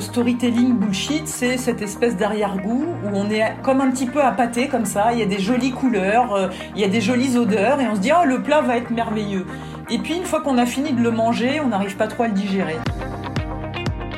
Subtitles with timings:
[0.00, 4.66] le storytelling bullshit, c'est cette espèce d'arrière-goût où on est comme un petit peu appâté
[4.66, 7.78] comme ça, il y a des jolies couleurs, euh, il y a des jolies odeurs
[7.82, 9.44] et on se dit oh le plat va être merveilleux.
[9.90, 12.28] Et puis une fois qu'on a fini de le manger, on n'arrive pas trop à
[12.28, 12.76] le digérer.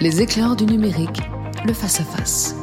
[0.01, 1.21] Les éclairs du numérique,
[1.67, 2.55] le face-à-face.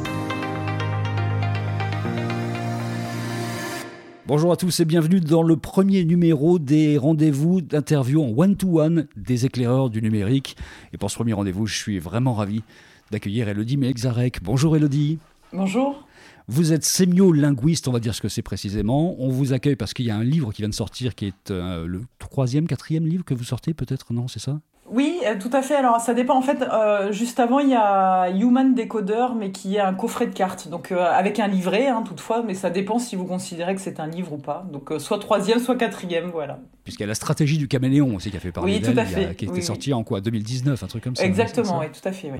[4.26, 9.44] Bonjour à tous et bienvenue dans le premier numéro des rendez-vous d'interview en one-to-one des
[9.44, 10.56] éclaireurs du numérique.
[10.94, 12.62] Et pour ce premier rendez-vous, je suis vraiment ravi
[13.10, 14.42] d'accueillir Elodie Melzarek.
[14.42, 15.18] Bonjour Elodie.
[15.52, 16.06] Bonjour.
[16.48, 19.16] Vous êtes sémiolinguiste, on va dire ce que c'est précisément.
[19.18, 21.50] On vous accueille parce qu'il y a un livre qui vient de sortir qui est
[21.50, 24.60] euh, le troisième, quatrième livre que vous sortez peut-être, non C'est ça?
[24.90, 25.76] Oui, euh, tout à fait.
[25.76, 26.36] Alors ça dépend.
[26.36, 30.26] En fait, euh, juste avant, il y a Human Decoder, mais qui est un coffret
[30.26, 33.74] de cartes, donc euh, avec un livret, hein, toutefois, mais ça dépend si vous considérez
[33.76, 34.66] que c'est un livre ou pas.
[34.72, 36.58] Donc soit troisième, soit quatrième, voilà.
[36.82, 39.36] Puisqu'il y a la stratégie du caméléon aussi qui a fait parler oui, fait.
[39.36, 40.20] qui était sorti en quoi?
[40.20, 41.24] 2019, un truc comme ça.
[41.24, 42.32] Exactement, oui, tout à fait.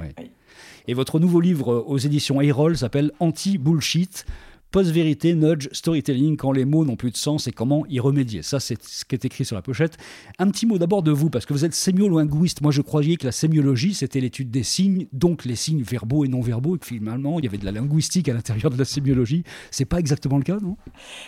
[0.91, 4.27] Et votre nouveau livre aux éditions Ayroll s'appelle Anti-Bullshit.
[4.71, 8.43] Post-vérité, nudge, storytelling, quand les mots n'ont plus de sens et comment y remédier.
[8.43, 9.97] Ça, c'est ce qui est écrit sur la pochette.
[10.39, 12.61] Un petit mot d'abord de vous, parce que vous êtes sémiolinguiste.
[12.63, 16.29] Moi, je croyais que la sémiologie, c'était l'étude des signes, donc les signes verbaux et
[16.29, 18.85] non verbaux, et que finalement, il y avait de la linguistique à l'intérieur de la
[18.85, 19.43] sémiologie.
[19.73, 20.77] C'est pas exactement le cas, non?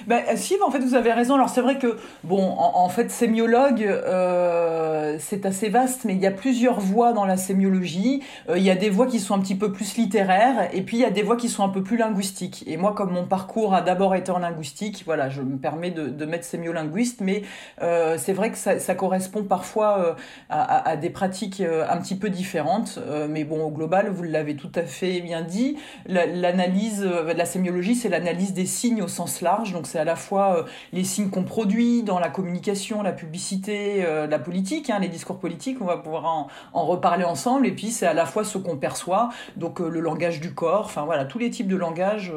[0.06, 1.34] Ben, Si, en fait, vous avez raison.
[1.34, 6.26] Alors, c'est vrai que, bon, en, fait, sémiologue, euh, c'est assez vaste, mais il y
[6.26, 8.22] a plusieurs voies dans la sémiologie.
[8.48, 10.98] Euh, il y a des voies qui sont un petit peu plus littéraires, et puis
[10.98, 12.62] il y a des voies qui sont un peu plus linguistiques.
[12.68, 15.04] Et moi, comme mon parcours a d'abord été en linguistique.
[15.06, 17.44] Voilà, je me permets de, de mettre sémiolinguiste, mais
[17.80, 20.14] euh, c'est vrai que ça, correspond parfois euh,
[20.50, 22.98] à, des pratiques euh, un petit peu différentes.
[23.30, 25.78] Mais bon, au global, vous l'avez tout à fait bien dit.
[26.04, 29.72] L'analyse de la sémiologie, c'est l'analyse des signes au sens large.
[29.72, 34.38] Donc c'est à la fois les signes qu'on produit dans la communication, la publicité, la
[34.38, 35.78] politique, hein, les discours politiques.
[35.80, 36.26] On va pouvoir
[36.74, 37.66] en, reparler ensemble.
[37.66, 40.84] Et puis c'est à la fois ce qu'on perçoit, donc le langage du corps.
[40.84, 42.30] Enfin voilà, tous les types de langage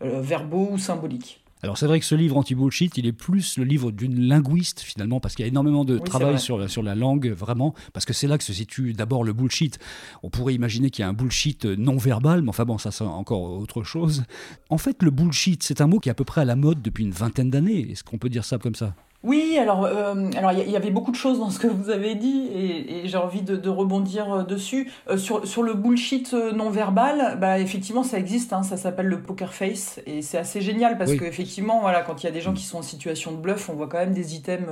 [0.00, 1.40] verbaux ou symboliques.
[1.62, 5.20] Alors c'est vrai que ce livre anti-bullshit, il est plus le livre d'une linguiste finalement,
[5.20, 8.12] parce qu'il y a énormément de travail sur la, sur la langue, vraiment, parce que
[8.12, 9.78] c'est là que se situe d'abord le bullshit.
[10.22, 13.04] On pourrait imaginer qu'il y a un bullshit non verbal, mais enfin bon, ça c'est
[13.04, 14.24] encore autre chose.
[14.68, 16.82] En fait, le bullshit, c'est un mot qui est à peu près à la mode
[16.82, 17.90] depuis une vingtaine d'années.
[17.90, 18.94] Est-ce qu'on peut dire ça comme ça?
[19.26, 22.14] Oui, alors euh, alors il y, avait beaucoup de choses dans ce que vous avez
[22.14, 27.36] dit et, j'ai envie de, rebondir euh, dessus euh, sur sur le bullshit non verbal.
[27.40, 31.12] Bah effectivement ça existe, hein, ça s'appelle le poker face et c'est assez génial parce
[31.14, 33.68] que effectivement voilà quand il y a des gens qui sont en situation de bluff,
[33.68, 34.68] on voit quand même des items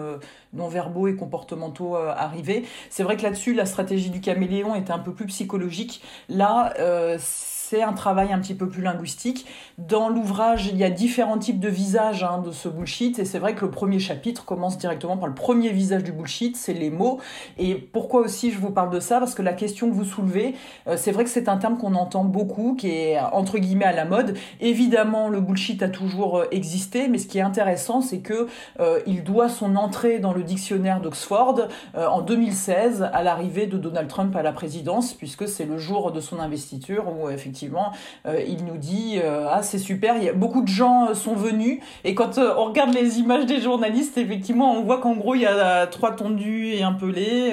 [0.53, 2.65] non verbaux et comportementaux arriver.
[2.91, 6.01] C'est vrai que là-dessus la stratégie du caméléon était un peu plus psychologique.
[6.29, 6.73] Là
[7.19, 9.47] c'est un travail un petit peu plus linguistique.
[9.79, 13.39] Dans l'ouvrage, il y a différents types de visages hein, de ce bullshit, et c'est
[13.39, 16.91] vrai que le premier chapitre commence directement par le premier visage du bullshit, c'est les
[16.91, 17.21] mots.
[17.59, 19.19] Et pourquoi aussi je vous parle de ça?
[19.19, 20.55] Parce que la question que vous soulevez,
[20.87, 23.93] euh, c'est vrai que c'est un terme qu'on entend beaucoup, qui est entre guillemets à
[23.93, 24.37] la mode.
[24.61, 28.47] Évidemment, le bullshit a toujours euh, existé, mais ce qui est intéressant, c'est que
[28.81, 34.09] euh, il doit son entrée dans le dictionnaire d'Oxford en 2016 à l'arrivée de Donald
[34.09, 37.93] Trump à la présidence, puisque c'est le jour de son investiture où effectivement effectivement,
[38.27, 41.35] euh, il nous dit euh, ah c'est super, y a, beaucoup de gens euh, sont
[41.35, 45.43] venus et quand on regarde les images des journalistes, effectivement, on voit qu'en gros il
[45.43, 47.53] y a trois tondus et un pelé,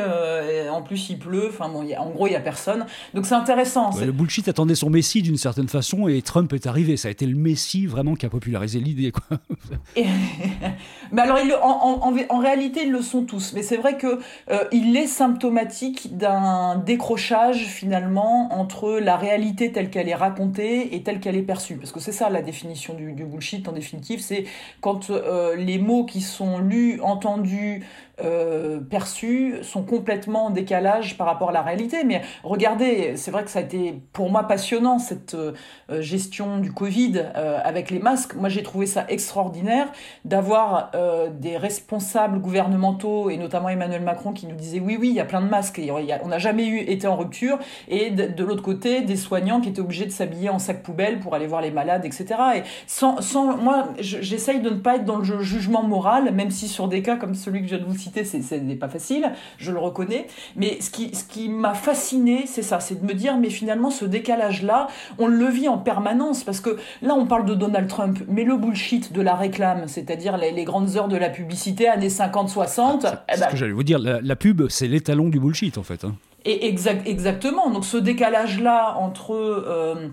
[0.50, 3.36] et en plus il pleut, enfin bon, en gros il y a personne, donc c'est
[3.36, 3.92] intéressant.
[4.00, 7.26] le bullshit attendait son messie d'une certaine façon et Trump est arrivé, ça a été
[7.26, 9.38] le messie vraiment qui a popularisé l'idée quoi.
[11.12, 14.20] mais alors il, en, en, réalité ils le sont tous, mais c'est vrai que
[14.72, 21.20] il est symptomatique d'un décrochage finalement entre la réalité telle qu'elle est racontée et telle
[21.20, 21.78] qu'elle est perçue.
[21.78, 24.46] Parce que c'est ça la définition du, bullshit en définitive, c'est
[24.82, 27.86] quand euh, les mots qui sont lus, entendus,
[28.24, 32.04] euh, perçus sont complètement en décalage par rapport à la réalité.
[32.04, 35.54] Mais regardez, c'est vrai que ça a été pour moi passionnant cette euh,
[36.02, 38.36] gestion du Covid euh, avec les masques.
[38.36, 39.88] Moi, j'ai trouvé ça extraordinaire
[40.26, 40.92] d'avoir
[41.40, 45.26] des responsables gouvernementaux et notamment Emmanuel Macron qui nous disait oui, oui, il y a
[45.26, 47.58] plein de masques et on n'a jamais été en rupture.
[47.88, 51.36] Et de, l'autre côté, des soignants qui étaient obligés de s'habiller en sac poubelle pour
[51.36, 52.26] aller voir les malades, etc.
[52.56, 56.68] Et sans, sans moi, j'essaye de ne pas être dans le jugement moral, même si
[56.68, 59.32] sur des cas comme celui que je viens de vous citer ce n'est pas facile,
[59.58, 60.28] je le reconnais.
[60.56, 63.92] Mais ce qui, ce qui m'a fasciné, c'est ça, c'est de me dire, mais finalement,
[63.92, 64.88] ce décalage-là,
[65.18, 66.44] on le vit en permanence.
[66.44, 70.38] Parce que là, on parle de Donald Trump, mais le bullshit de la réclame, c'est-à-dire
[70.38, 73.02] les, grandes heures de la publicité, années 50-60.
[73.02, 75.84] C'est eh ce ben que j'allais vous dire, la, pub, c'est l'étalon du bullshit, en
[75.84, 76.04] fait.
[76.04, 76.16] Hein.
[76.46, 77.70] Et exact, exactement.
[77.70, 79.34] Donc ce décalage-là entre...
[79.34, 80.10] Euh,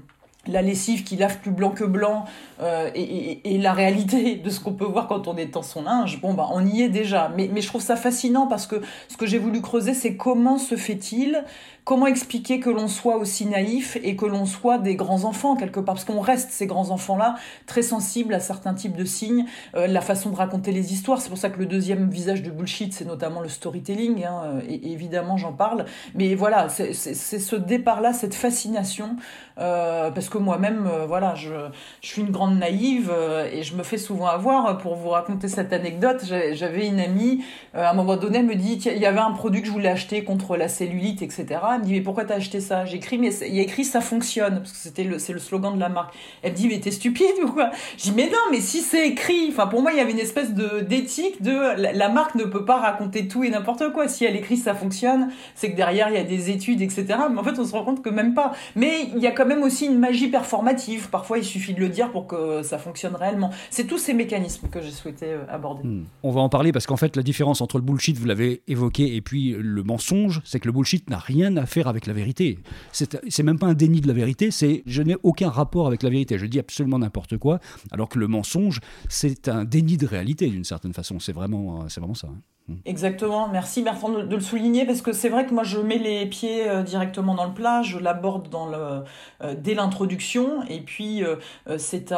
[0.48, 2.24] la lessive qui lave plus blanc que blanc
[2.60, 6.20] euh, et, la réalité de ce qu'on peut voir quand on est dans son linge,
[6.20, 7.30] bon, bah, on y est déjà.
[7.36, 8.76] Mais, mais je trouve ça fascinant parce que
[9.08, 11.44] ce que j'ai voulu creuser, c'est comment se fait-il
[11.88, 15.80] Comment expliquer que l'on soit aussi naïf et que l'on soit des grands enfants quelque
[15.80, 15.94] part?
[15.94, 20.02] Parce qu'on reste ces grands enfants-là très sensibles à certains types de signes, euh, la
[20.02, 21.22] façon de raconter les histoires.
[21.22, 24.26] C'est pour ça que le deuxième visage du bullshit, c'est notamment le storytelling.
[24.26, 25.86] Hein, et, évidemment, j'en parle.
[26.14, 29.16] Mais voilà, c'est ce départ-là, cette fascination.
[29.58, 31.54] Euh, parce que moi-même, euh, voilà, je,
[32.02, 33.10] suis une grande naïve
[33.50, 34.76] et je me fais souvent avoir.
[34.76, 37.42] Pour vous raconter cette anecdote, j'avais une amie,
[37.72, 40.22] à un moment donné, me dit, il y avait un produit que je voulais acheter
[40.22, 42.84] contre la cellulite, etc me dit mais pourquoi t'as acheté ça?
[42.84, 45.74] J'écris mais il y a écrit ça fonctionne parce que c'était le c'est le slogan
[45.74, 46.14] de la marque.
[46.42, 47.70] Elle me dit mais t'es stupide ou quoi?
[47.98, 50.54] Dis mais non mais si c'est écrit, enfin pour moi il y avait une espèce
[50.54, 54.08] de d'éthique de la, marque ne peut pas raconter tout et n'importe quoi.
[54.08, 57.06] Si elle écrit ça fonctionne, c'est que derrière il y a des études etc.
[57.30, 58.52] Mais en fait on se rend compte que même pas.
[58.76, 61.08] Mais il y a quand même aussi une magie performative.
[61.10, 63.50] Parfois il suffit de le dire pour que ça fonctionne réellement.
[63.70, 65.86] C'est tous ces mécanismes que j'ai souhaité euh, aborder.
[65.86, 66.04] Hmm.
[66.22, 69.14] On va en parler parce qu'en fait la différence entre le bullshit, vous l'avez évoqué,
[69.14, 72.58] et puis le mensonge, c'est que le bullshit n'a rien à faire avec la vérité.
[72.92, 76.10] C'est même pas un déni de la vérité, c'est je n'ai aucun rapport avec la
[76.10, 76.38] vérité.
[76.38, 77.60] Je dis absolument n'importe quoi,
[77.90, 81.20] alors que le mensonge, c'est un déni de réalité d'une certaine façon.
[81.20, 82.28] C'est vraiment, c'est vraiment ça.
[82.28, 82.40] Hein.
[82.68, 82.74] Mm.
[82.84, 86.26] Exactement, merci Bertrand de, le souligner parce que c'est vrai que moi je mets les
[86.26, 91.36] pieds euh, directement dans le plat, je l'aborde euh, dès l'introduction et puis euh,
[91.78, 92.12] c'est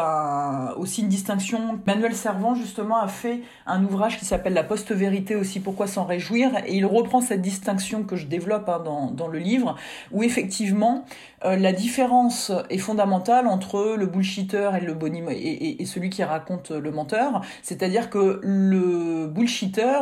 [0.76, 1.78] aussi une distinction.
[1.86, 6.50] Manuel Servant justement a fait un ouvrage qui s'appelle La post-vérité aussi, pourquoi s'en réjouir
[6.66, 9.76] et il reprend cette distinction que je développe hein, dans, le livre
[10.10, 11.04] où effectivement
[11.44, 16.70] la différence est fondamentale entre le bullshitter et, le boni et, et celui qui raconte
[16.70, 20.00] le menteur, c'est-à-dire que le bullshitter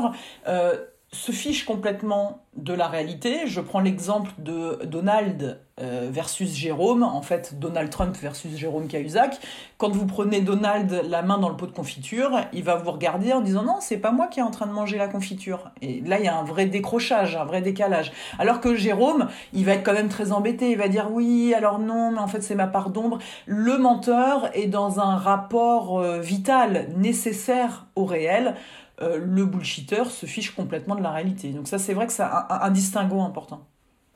[0.49, 0.77] euh,
[1.11, 3.47] se fiche complètement de la réalité.
[3.47, 9.39] Je prends l'exemple de Donald euh, versus Jérôme, en fait Donald Trump versus Jérôme Cahuzac.
[9.79, 13.33] Quand vous prenez Donald la main dans le pot de confiture, il va vous regarder
[13.33, 15.71] en disant non, c'est pas moi qui est en train de manger la confiture.
[15.81, 18.13] Et là, il y a un vrai décrochage, un vrai décalage.
[18.39, 20.73] Alors que Jérôme, il va être quand même très embêté.
[20.73, 23.19] Il va dire oui, alors non, mais en fait c'est ma part d'ombre.
[23.47, 28.55] Le menteur est dans un rapport euh, vital nécessaire au réel.
[29.01, 31.53] Euh, le bullshitter se fiche complètement de la réalité.
[31.53, 33.69] Donc ça, c'est vrai que c'est un distinguo important.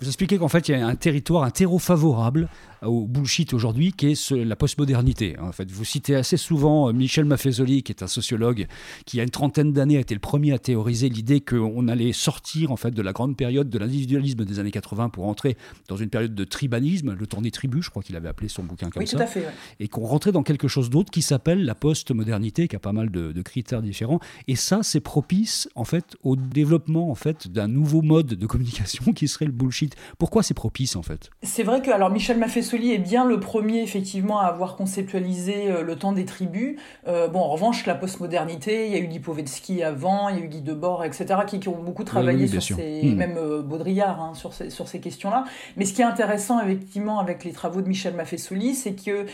[0.02, 2.49] Vous expliquez qu'en fait, il y a un territoire, un terreau favorable
[2.82, 5.38] au bullshit aujourd'hui, qui est la postmodernité.
[5.38, 8.66] En fait, vous citez assez souvent euh, Michel Maffezoli, qui est un sociologue
[9.06, 11.87] qui, il y a une trentaine d'années, a été le premier à théoriser l'idée qu'on
[11.88, 15.56] allait sortir en fait de la grande période de l'individualisme des années 80 pour entrer
[15.88, 18.64] dans une période de tribalisme, le temps des tribus, je crois qu'il avait appelé son
[18.64, 19.19] bouquin comme oui, ça.
[19.19, 19.46] Tout à fait,
[19.78, 23.10] Et qu'on rentrait dans quelque chose d'autre qui s'appelle la postmodernité, qui a pas mal
[23.10, 24.20] de, critères différents.
[24.49, 29.12] Et ça, c'est propice en fait au développement en fait d'un nouveau mode de communication
[29.14, 29.91] qui serait le bullshit.
[30.18, 31.30] Pourquoi c'est propice en fait?
[31.42, 35.82] C'est vrai que alors Michel Maffezoli est bien le premier effectivement à avoir conceptualisé euh,
[35.82, 36.76] le temps des tribus.
[37.06, 40.44] Euh, bon, en revanche, la postmodernité, il y a eu Lipovetsky avant, il y a
[40.44, 43.16] eu Guy Debord, etc., qui, ont beaucoup travaillé sur ces, hmm.
[43.16, 45.44] même euh, Baudrillard, hein, sur ces, sur ces questions-là.
[45.76, 49.26] Mais ce qui est intéressant effectivement avec les travaux de Michel Maffesoli, c'est que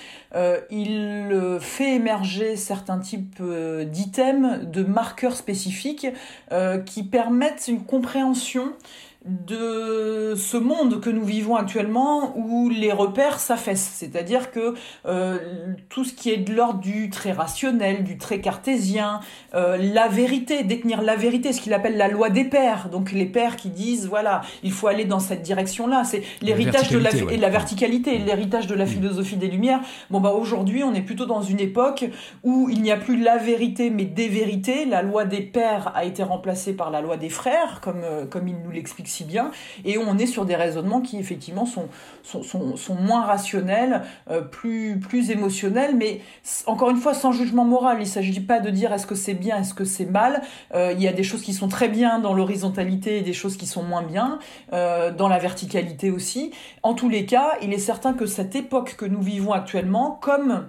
[0.71, 6.07] il fait émerger certains types d'items, de marqueurs spécifiques
[6.87, 8.73] qui permettent une compréhension
[9.29, 13.93] de ce monde que nous vivons actuellement où les repères s'affaissent.
[13.95, 14.75] C'est-à-dire que
[15.07, 15.39] euh,
[15.89, 19.21] tout ce qui est de l'ordre du très rationnel, du très cartésien,
[19.55, 22.89] euh, la vérité, détenir la vérité, ce qu'il appelle la loi des pères.
[22.89, 26.05] Donc les pères qui disent, voilà, il faut aller dans cette direction-là.
[26.05, 28.89] C'est l'héritage de la, et la verticalité, l'héritage de la mm.
[28.89, 29.81] philosophie des Lumières.
[30.11, 32.07] Bon, bah aujourd'hui, on est plutôt dans une époque
[32.45, 34.87] où il n'y a plus la vérité, mais des vérités.
[34.87, 38.49] La loi des pères a été remplacée par la loi des frères, comme, euh, comme
[38.49, 39.51] il nous l'explique bien,
[39.85, 41.89] et on est sur des raisonnements qui effectivement sont,
[43.01, 46.21] moins rationnels, euh, plus, plus émotionnels, mais
[46.67, 47.99] encore une fois sans jugement moral.
[47.99, 50.43] Il ne s'agit pas de dire est-ce que c'est bien, est-ce que c'est mal.
[50.75, 53.57] Euh, il y a des choses qui sont très bien dans l'horizontalité et des choses
[53.57, 54.39] qui sont moins bien,
[54.73, 56.53] euh, dans la verticalité aussi.
[56.83, 60.69] En tous les cas, il est certain que cette époque que nous vivons actuellement, comme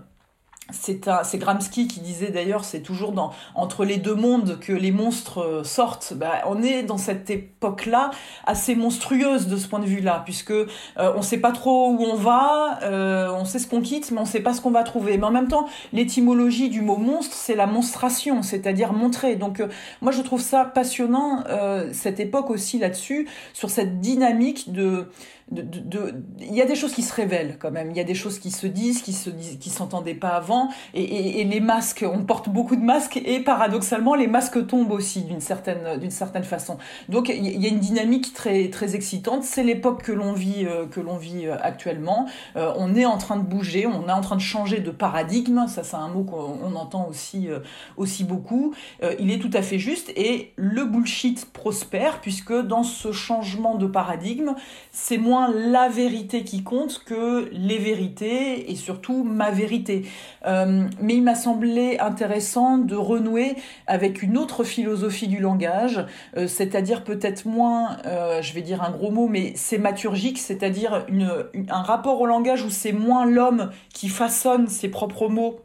[0.72, 5.40] c'est Gramsci qui disait d'ailleurs, c'est toujours dans, entre les deux mondes que les monstres
[5.40, 6.14] euh, sortent.
[6.16, 8.12] Bah, on est dans cette époque-là
[8.46, 10.66] assez monstrueuse de ce point de vue-là, puisque euh,
[10.98, 14.26] on sait pas trop où on va, euh, on sait ce qu'on quitte, mais on
[14.26, 15.18] sait pas ce qu'on va trouver.
[15.18, 19.36] Mais en même temps, l'étymologie du mot monstre, c'est la monstration, c'est-à-dire montrer.
[19.36, 19.64] Donc
[20.02, 21.44] moi, je trouve ça passionnant
[21.92, 25.08] cette époque aussi là-dessus, sur cette dynamique de
[25.51, 27.89] il y a des choses qui se révèlent quand même.
[27.91, 30.70] Il y a des choses qui se disent, qui se disent, qui s'entendaient pas avant.
[30.94, 35.41] Et, les masques, on porte beaucoup de masques et paradoxalement, les masques tombent aussi d'une
[35.41, 36.77] certaine, d'une certaine façon.
[37.08, 39.44] Donc, il y a une dynamique très, très excitante.
[39.44, 42.27] C'est l'époque que l'on vit, euh, que l'on vit euh, actuellement.
[42.56, 45.65] Euh, on est en train de bouger, on est en train de changer de paradigme.
[45.68, 47.48] Ça, c'est un mot qu'on entend aussi,
[47.98, 48.74] aussi beaucoup.
[49.20, 53.88] il est tout à fait juste et le bullshit prospère puisque dans ce changement de
[53.88, 54.56] paradigme,
[54.91, 60.03] c'est moins la vérité qui compte que les vérités et surtout ma vérité.
[60.46, 63.55] Euh, mais il m'a semblé intéressant de renouer
[63.88, 66.05] avec une autre philosophie du langage,
[66.38, 71.05] euh, c'est-à-dire peut-être moins, euh, je vais dire un gros mot, mais sématurgique, c'est-à-dire
[71.69, 75.60] un rapport au langage où c'est moins l'homme qui façonne ses propres mots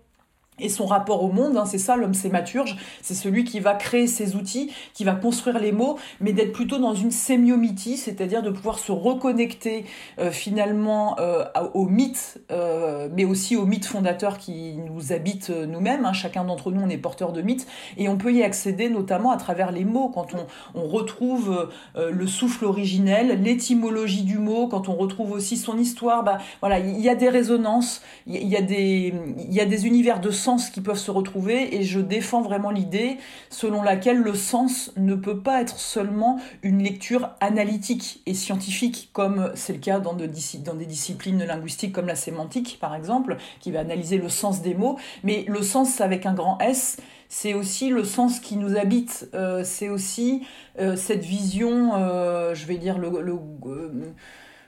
[0.60, 4.06] et son rapport au monde, hein, c'est ça l'homme sématurge, c'est celui qui va créer
[4.06, 8.50] ses outils, qui va construire les mots, mais d'être plutôt dans une sémiomitie, c'est-à-dire de
[8.50, 9.84] pouvoir se reconnecter
[10.20, 11.44] euh, finalement euh,
[11.74, 16.04] au mythe, euh, mais aussi au mythe fondateur qui nous habite nous-mêmes.
[16.04, 16.12] Hein.
[16.12, 19.36] Chacun d'entre nous, on est porteur de mythes, et on peut y accéder notamment à
[19.36, 24.94] travers les mots, quand on, on retrouve le souffle originel, l'étymologie du mot, quand on
[24.94, 29.12] retrouve aussi son histoire, bah, voilà, il y a des résonances, il y, a des,
[29.50, 33.16] y a des univers de sens qui peuvent se retrouver et je défends vraiment l'idée
[33.50, 39.52] selon laquelle le sens ne peut pas être seulement une lecture analytique et scientifique comme
[39.54, 40.28] c'est le cas dans, de,
[40.64, 44.74] dans des disciplines linguistiques comme la sémantique par exemple qui va analyser le sens des
[44.74, 44.98] mots.
[45.22, 46.98] Mais le sens avec un grand S
[47.28, 50.46] c'est aussi le sens qui nous habite, euh, c'est aussi
[50.78, 53.10] euh, cette vision, euh, je vais dire, le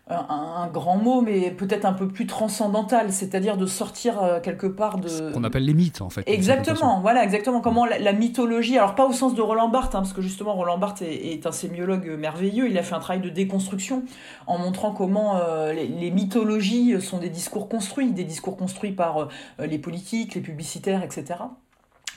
[0.08, 4.98] un, grand mot, mais peut-être un peu plus transcendantal, c'est-à-dire de sortir euh, quelque part
[4.98, 5.08] de...
[5.08, 6.22] Ce qu'on appelle les mythes, en fait.
[6.26, 7.60] Exactement, voilà, exactement.
[7.60, 10.78] Comment la, mythologie, alors pas au sens de Roland Barthes, hein, parce que justement Roland
[10.78, 14.04] Barthes est, un sémiologue merveilleux, il a fait un travail de déconstruction
[14.46, 19.66] en montrant comment euh, les, mythologies sont des discours construits, des discours construits par euh,
[19.66, 21.34] les politiques, les publicitaires, etc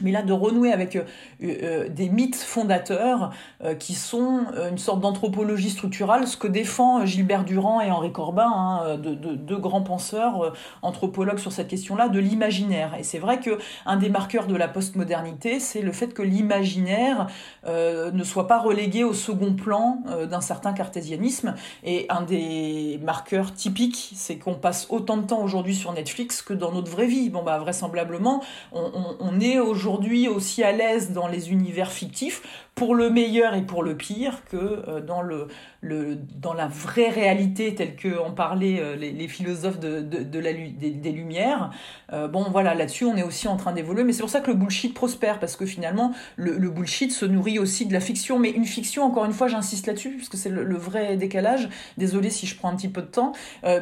[0.01, 1.03] mais là de renouer avec euh,
[1.43, 3.31] euh, des mythes fondateurs
[3.63, 8.51] euh, qui sont une sorte d'anthropologie structurale, ce que défend Gilbert Durand et Henri Corbin,
[8.51, 12.95] hein, deux de, grands penseurs anthropologues sur cette question-là, de l'imaginaire.
[12.97, 17.27] Et c'est vrai que un des marqueurs de la postmodernité, c'est le fait que l'imaginaire
[17.67, 21.55] ne soit pas relégué au second plan d'un certain cartésianisme.
[21.83, 26.53] Et un des marqueurs typiques, c'est qu'on passe autant de temps aujourd'hui sur Netflix que
[26.53, 27.29] dans notre vraie vie.
[27.29, 28.41] Bon bah vraisemblablement,
[28.71, 32.43] on, on est aujourd'hui aujourd'hui aussi à l'aise dans les univers fictifs
[32.79, 35.49] pour le meilleur et pour le pire que euh, dans, le,
[35.81, 40.53] le, dans la vraie réalité telle que en parlaient euh, les, philosophes de, de, la,
[40.53, 41.71] des, Lumières.
[42.13, 44.49] Euh, bon, voilà, là-dessus, on est aussi en train d'évoluer, mais c'est pour ça que
[44.49, 48.49] le bullshit prospère, parce que finalement, le, bullshit se nourrit aussi de la fiction, mais
[48.49, 51.67] une fiction, encore une fois, j'insiste là-dessus, parce que c'est le, vrai décalage.
[51.97, 53.33] Désolé si je prends un petit peu de temps,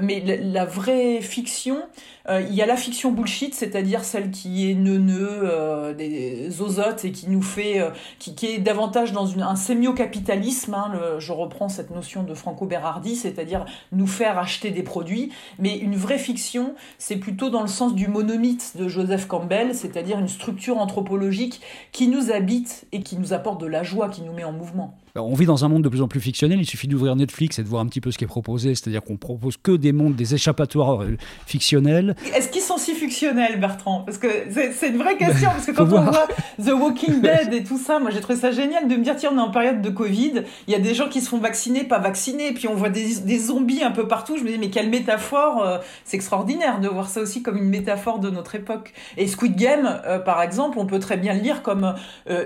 [0.02, 1.84] mais la, vraie fiction,
[2.28, 7.30] il y a la fiction bullshit, c'est-à-dire celle qui est neuneux, des zozotes et qui
[7.30, 7.82] nous fait,
[8.18, 10.74] qui, qui est davantage dans un sémio-capitalisme.
[10.74, 15.32] Hein, je reprends cette notion de Franco Berardi, c'est-à-dire nous faire acheter des produits.
[15.60, 20.20] Mais une vraie fiction, c'est plutôt dans le sens du monomythe de Joseph Campbell, c'est-à-dire
[20.20, 24.34] une structure anthropologique qui nous habite et qui nous apporte de la joie, qui nous
[24.34, 24.96] met en mouvement.
[25.18, 26.60] On vit dans un monde de plus en plus fictionnel.
[26.60, 28.76] Il suffit d'ouvrir Netflix et de voir un petit peu ce qui est proposé.
[28.76, 32.16] C'est-à-dire qu'on propose que des mondes, des échappatoires euh, fictionnels.
[32.36, 34.02] Est-ce qu'ils sont si fictionnels, Bertrand?
[34.02, 35.50] Parce que c'est une vraie question.
[35.50, 36.28] parce que quand on voit
[36.64, 39.32] The Walking Dead et tout ça, moi j'ai trouvé ça génial de me dire tiens,
[39.34, 40.44] on est en période de Covid.
[40.68, 42.54] Il y a des gens qui se font vacciner, pas vacciner.
[42.54, 44.38] Puis on voit des, zombies un peu partout.
[44.38, 47.70] Je me dis mais quelle métaphore euh, C'est extraordinaire de voir ça aussi comme une
[47.70, 48.94] métaphore de notre époque.
[49.18, 51.96] Et Squid Game, euh, par exemple, on peut très bien le lire comme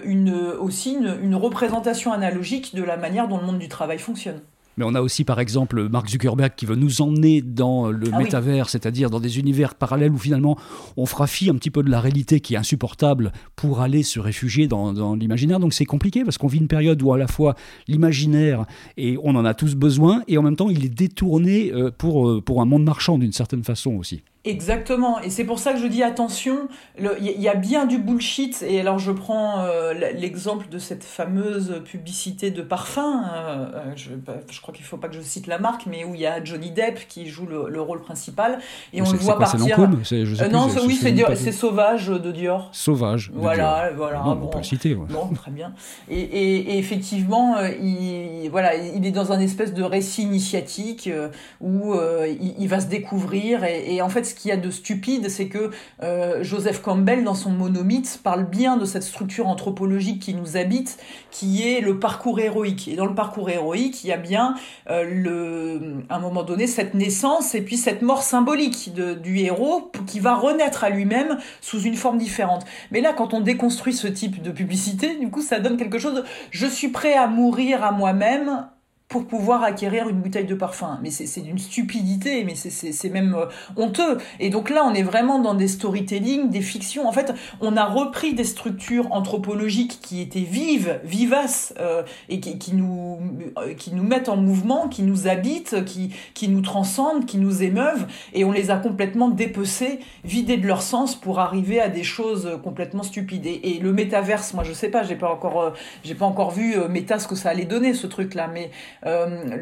[0.03, 4.41] une, aussi une représentation analogique de la manière dont le monde du travail fonctionne.
[4.77, 8.17] Mais on a aussi, par exemple, Mark Zuckerberg qui veut nous emmener dans le ah
[8.17, 10.57] métavers, c'est-à-dire dans des univers parallèles où finalement
[10.95, 14.19] on fera fi un petit peu de la réalité qui est insupportable pour aller se
[14.19, 15.59] réfugier dans, l'imaginaire.
[15.59, 17.55] Donc c'est compliqué parce qu'on vit une période où à la fois
[17.87, 18.65] l'imaginaire,
[18.97, 22.29] et on en a tous besoin, et en même temps il est détourné euh, pour,
[22.29, 24.23] euh, pour un monde marchand d'une certaine façon aussi.
[24.43, 26.67] Exactement, et c'est pour ça que je dis attention,
[26.97, 31.79] il y, a bien du bullshit, et alors je prends euh, l'exemple de cette fameuse
[31.85, 35.21] publicité de parfum, euh, euh, je, bah, je, crois qu'il ne faut pas que je
[35.21, 38.57] cite la marque, mais où il y a Johnny Depp qui joue le, rôle principal,
[38.93, 39.77] et on le voit partir...
[40.03, 40.99] C'est non, oui,
[41.35, 42.69] c'est Sauvage de Dior.
[42.71, 43.97] Sauvage de Voilà, Dior.
[43.97, 44.19] voilà.
[44.21, 44.95] Bon, bon, on peut le citer.
[44.95, 45.05] Ouais.
[45.07, 45.75] Bon, très bien.
[46.09, 51.11] Et, et, et effectivement, il, voilà, il est dans un espèce de récit initiatique
[51.59, 51.93] où
[52.25, 55.29] il, il, va se découvrir, et, et en fait ce qu'il y a de stupide,
[55.29, 55.71] c'est que
[56.03, 60.97] euh, Joseph Campbell, dans son monomythe, parle bien de cette structure anthropologique qui nous habite,
[61.29, 62.87] qui est le parcours héroïque.
[62.87, 64.55] Et dans le parcours héroïque, il y a bien,
[64.89, 70.19] euh, à un moment donné, cette naissance et puis cette mort symbolique du héros qui
[70.19, 72.65] va renaître à lui-même sous une forme différente.
[72.91, 76.23] Mais là, quand on déconstruit ce type de publicité, du coup, ça donne quelque chose
[76.49, 78.67] je suis prêt à mourir à moi-même
[79.11, 80.97] pour pouvoir acquérir une bouteille de parfum.
[81.03, 84.17] Mais c'est d'une stupidité, mais c'est même euh, honteux.
[84.39, 87.05] Et donc là, on est vraiment dans des storytelling, des fictions.
[87.09, 92.57] En fait, on a repris des structures anthropologiques qui étaient vives, vivaces, euh, et qui,
[92.57, 93.19] qui, nous,
[93.57, 97.63] euh, qui nous mettent en mouvement, qui nous habitent, qui, qui nous transcendent, qui nous
[97.63, 102.03] émeuvent, et on les a complètement dépecées, vidées de leur sens pour arriver à des
[102.03, 103.45] choses complètement stupides.
[103.45, 105.73] Et, le métaverse, moi je sais pas, j'ai pas encore,
[106.05, 108.71] j'ai pas encore vu méta ce que ça allait donner ce truc-là, mais
[109.05, 109.57] euh,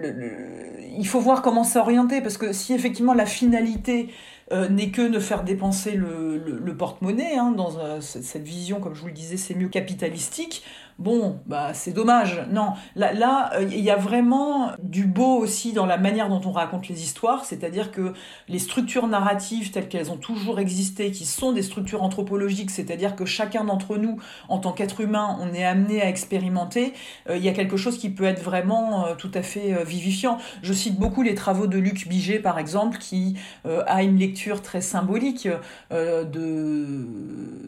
[0.98, 4.10] il faut voir comment s'orienter, parce que si effectivement la finalité
[4.51, 9.01] euh, n'est que de faire dépenser le, porte-monnaie, hein, dans euh, cette vision, comme je
[9.01, 10.63] vous le disais, c'est mieux capitalistique,
[11.00, 12.44] bon, bah c'est dommage.
[12.51, 16.41] Non, là, là, euh, il y a vraiment du beau aussi dans la manière dont
[16.46, 18.13] on raconte les histoires, c'est-à-dire que
[18.50, 23.25] les structures narratives telles qu'elles ont toujours existé, qui sont des structures anthropologiques, c'est-à-dire que
[23.25, 24.18] chacun d'entre nous,
[24.50, 26.94] en tant qu'être humain, on est amené à expérimenter,
[27.29, 30.38] euh, il y a quelque chose qui peut être vraiment euh, tout à fait vivifiant.
[30.62, 34.82] Je cite beaucoup les travaux de Luc Biget, par exemple, qui a une lecture très
[34.82, 35.48] symbolique
[35.91, 37.08] de,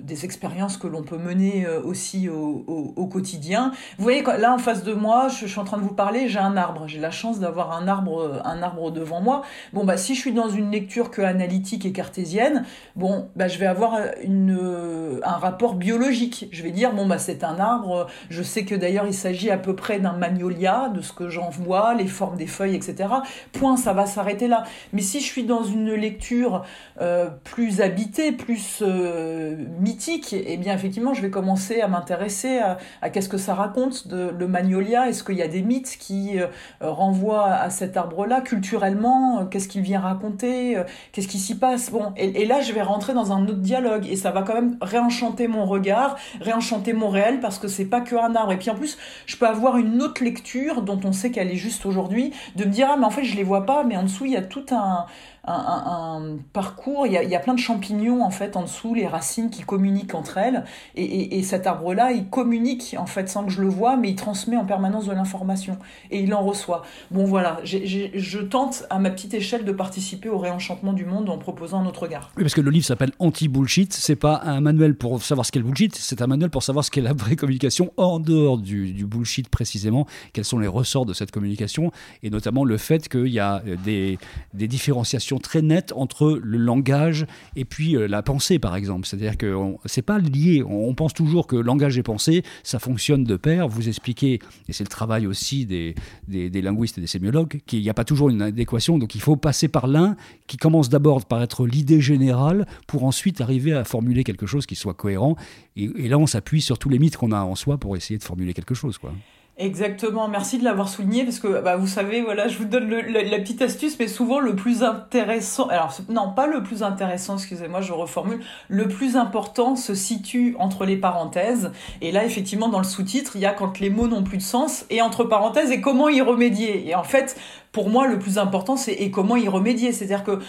[0.02, 3.72] des expériences que l'on peut mener aussi au, au, au quotidien quotidien.
[3.98, 6.40] Vous voyez, là en face de moi, je, suis en train de vous parler, j'ai
[6.40, 6.88] un arbre.
[6.88, 9.44] J'ai la chance d'avoir un arbre, un arbre devant moi.
[9.74, 13.60] Bon, bah, si je suis dans une lecture que analytique et cartésienne, bon, bah, je
[13.60, 16.48] vais avoir une, un rapport biologique.
[16.52, 18.08] Je vais dire, bon, bah, c'est un arbre.
[18.32, 21.50] Je sais que d'ailleurs, il s'agit à peu près d'un magnolia, de ce que j'en
[21.50, 23.08] vois, les formes des feuilles, etc.
[23.52, 24.64] Point, ça va s'arrêter là.
[24.94, 26.64] Mais si je suis dans une lecture
[27.02, 32.80] euh, plus habitée, plus euh, mythique, eh bien, effectivement, je vais commencer à m'intéresser à,
[33.04, 35.10] à qu'est-ce que ça raconte de le magnolia?
[35.10, 36.48] Est-ce qu'il y a des mythes qui euh,
[36.80, 38.42] renvoient à cet arbre-là?
[38.42, 40.78] Culturellement Qu'est-ce qu'il vient raconter?
[40.78, 41.92] Euh, Qu'est-ce qui s'y passe?
[41.92, 44.78] Bon, et, là, je vais rentrer dans un autre dialogue et ça va quand même
[44.82, 48.54] réenchanter mon regard, réenchanter mon réel parce que c'est pas que un arbre.
[48.54, 51.56] Et puis en plus, je peux avoir une autre lecture dont on sait qu'elle est
[51.56, 54.04] juste aujourd'hui, de me dire ah mais en fait je les vois pas, mais en
[54.04, 55.06] dessous il y a tout un
[55.46, 57.08] un, parcours.
[57.08, 59.50] Il y, a, il y, a, plein de champignons en fait en dessous, les racines
[59.50, 60.64] qui communiquent entre elles.
[60.96, 64.16] Et, et, cet arbre-là, il communique en fait sans que je le vois, mais il
[64.16, 65.78] transmet en permanence de l'information
[66.12, 66.84] et il en reçoit.
[67.10, 71.38] Bon voilà, je tente à ma petite échelle de participer au réenchantement du monde en
[71.38, 72.32] proposant un autre regard.
[72.38, 73.94] Oui, parce que le livre s'appelle Anti-Bullshit.
[73.94, 76.86] C'est pas un manuel pour savoir ce qu'est le bullshit, c'est un manuel pour savoir
[76.86, 80.06] ce qu'est la vraie communication en dehors du, du bullshit précisément.
[80.34, 81.92] Quels sont les ressorts de cette communication?
[82.24, 84.18] Et notamment le fait qu'il y a des,
[84.54, 89.08] des différenciations très nette entre le langage et puis euh, la pensée, par exemple.
[89.08, 90.64] C'est-à-dire que c'est pas lié.
[90.64, 93.68] On, pense toujours que langage et pensée, ça fonctionne de pair.
[93.68, 95.96] Vous expliquez, et c'est le travail aussi des,
[96.28, 98.98] des, linguistes et des sémiologues, qu'il n'y a pas toujours une adéquation.
[98.98, 100.16] Donc il faut passer par l'un
[100.48, 104.76] qui commence d'abord par être l'idée générale pour ensuite arriver à formuler quelque chose qui
[104.76, 105.36] soit cohérent.
[105.76, 108.18] Et, et là, on s'appuie sur tous les mythes qu'on a en soi pour essayer
[108.18, 108.98] de formuler quelque chose.
[108.98, 109.14] Quoi.
[109.62, 113.38] Exactement, merci de l'avoir souligné parce que bah, vous savez, voilà, je vous donne la,
[113.38, 117.94] petite astuce, mais souvent le plus intéressant, alors non, pas le plus intéressant, excusez-moi, je
[117.94, 121.72] reformule, le plus important se situe entre les parenthèses,
[122.02, 124.42] et là effectivement dans le sous-titre, il y a quand les mots n'ont plus de
[124.42, 126.90] sens, et entre parenthèses, et comment y remédier.
[126.90, 127.38] Et en fait,
[127.72, 129.94] pour moi, le plus important, c'est et comment y remédier.
[129.94, 130.40] C'est-à-dire que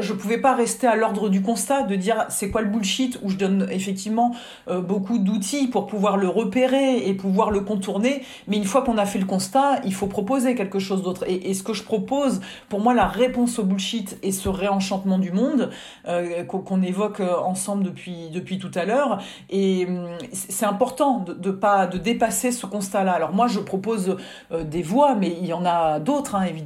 [0.00, 3.30] je pouvais pas rester à l'ordre du constat de dire c'est quoi le bullshit, où
[3.30, 4.34] je donne effectivement
[4.68, 8.22] euh, beaucoup d'outils pour pouvoir le repérer et pouvoir le contourner.
[8.48, 11.24] Mais une fois qu'on a fait le constat, il faut proposer quelque chose d'autre.
[11.26, 15.32] Et, ce que je propose, pour moi, la réponse au bullshit et ce réenchantement du
[15.32, 15.70] monde
[16.06, 19.22] euh, qu'on évoque euh, ensemble depuis depuis tout à l'heure.
[19.48, 23.12] Et hum, c'est important de, de pas de dépasser ce constat-là.
[23.12, 24.16] Alors moi, je propose
[24.50, 26.57] des voies, mais il y en a d'autres, hein, évidemment.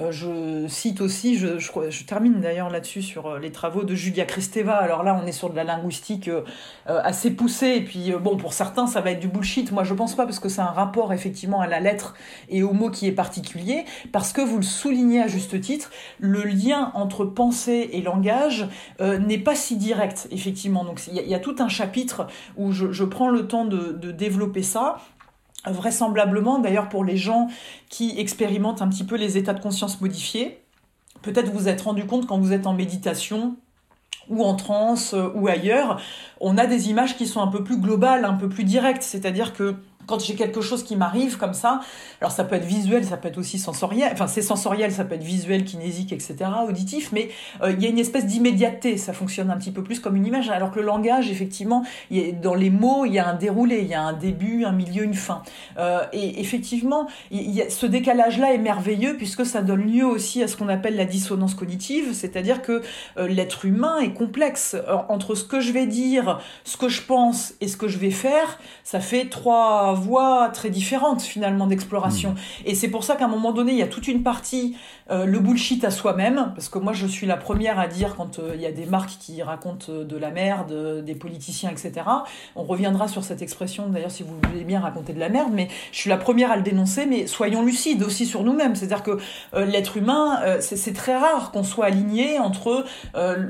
[0.00, 4.76] Euh, je cite aussi, je, termine d'ailleurs là-dessus sur euh, les travaux de Julia Kristeva.
[4.76, 6.42] Alors là, on est sur de la linguistique euh,
[6.86, 7.74] assez poussée.
[7.76, 9.72] Et puis, bon, pour certains, ça va être du bullshit.
[9.72, 12.14] Moi, je pense pas parce que c'est un rapport effectivement à la lettre
[12.48, 13.84] et au mot qui est particulier.
[14.12, 18.66] Parce que vous le soulignez à juste titre, le lien entre pensée et langage
[19.00, 20.84] n'est pas si direct, effectivement.
[20.84, 24.98] Donc, il y, a tout un chapitre où je, prends le temps de développer ça
[25.66, 27.48] vraisemblablement d'ailleurs pour les gens
[27.88, 30.60] qui expérimentent un petit peu les états de conscience modifiés.
[31.22, 33.56] Peut-être vous êtes rendu compte quand vous êtes en méditation
[34.28, 36.00] ou en transe euh, ou ailleurs,
[36.40, 39.52] on a des images qui sont un peu plus globales, un peu plus directes, c'est-à-dire
[39.52, 41.80] que quand j'ai quelque chose qui m'arrive comme ça,
[42.20, 45.14] alors ça peut être visuel, ça peut être aussi sensoriel, enfin c'est sensoriel, ça peut
[45.14, 46.36] être visuel, kinésique, etc.,
[46.66, 47.30] auditif, mais
[47.62, 50.26] euh, il y a une espèce d'immédiateté, ça fonctionne un petit peu plus comme une
[50.26, 51.84] image, alors que le langage, effectivement,
[52.42, 55.04] dans les mots, il y a un déroulé, il y a un début, un milieu,
[55.04, 55.42] une fin.
[55.78, 60.48] Euh, et effectivement, y a, ce décalage-là est merveilleux puisque ça donne lieu aussi à
[60.48, 62.82] ce qu'on appelle la dissonance cognitive, c'est-à-dire que
[63.16, 64.76] euh, l'être humain est complexe.
[65.08, 68.10] entre ce que je vais dire, ce que je pense et ce que je vais
[68.10, 72.32] faire, ça fait trois voies très différentes finalement d'exploration.
[72.32, 72.66] Hmm.
[72.66, 74.76] Et c'est pour ça qu'à un moment donné, il y a toute une partie
[75.10, 78.38] euh, le bullshit à soi-même, parce que moi je suis la première à dire quand
[78.38, 81.92] euh, il y a des marques qui racontent euh, de la merde, des politiciens, etc.
[82.56, 85.68] On reviendra sur cette expression d'ailleurs si vous voulez bien raconter de la merde, mais
[85.92, 88.74] je suis la première à le dénoncer, mais soyons lucides aussi sur nous-mêmes.
[88.74, 89.18] C'est-à-dire que
[89.54, 92.84] l'être humain, c'est très rare qu'on soit aligné entre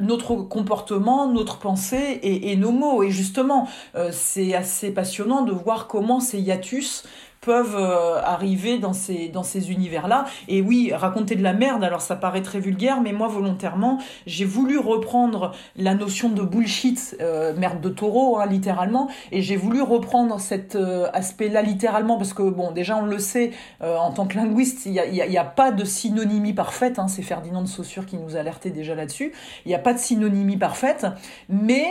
[0.01, 3.03] notre comportement, notre pensée et, et, nos mots.
[3.03, 3.69] Et justement,
[4.11, 7.05] c'est assez passionnant de voir comment ces hiatus
[7.45, 10.25] peuvent euh, arriver dans ces, dans ces univers-là.
[10.49, 14.47] Et oui, raconter de la merde, alors ça paraît très vulgaire, mais moi volontairement, j'ai
[14.47, 19.83] voulu reprendre la notion de bullshit, euh, merde de taureau, hein, littéralement, et j'ai voulu
[19.83, 24.37] reprendre cet euh, aspect-là littéralement, parce que bon, déjà on le sait, en tant que
[24.37, 28.17] linguiste, il n'y a, a, pas de synonymie parfaite, hein, c'est Ferdinand de Saussure qui
[28.17, 29.33] nous alertait déjà là-dessus,
[29.67, 31.07] il n'y a pas de synonymie parfaite,
[31.49, 31.85] mais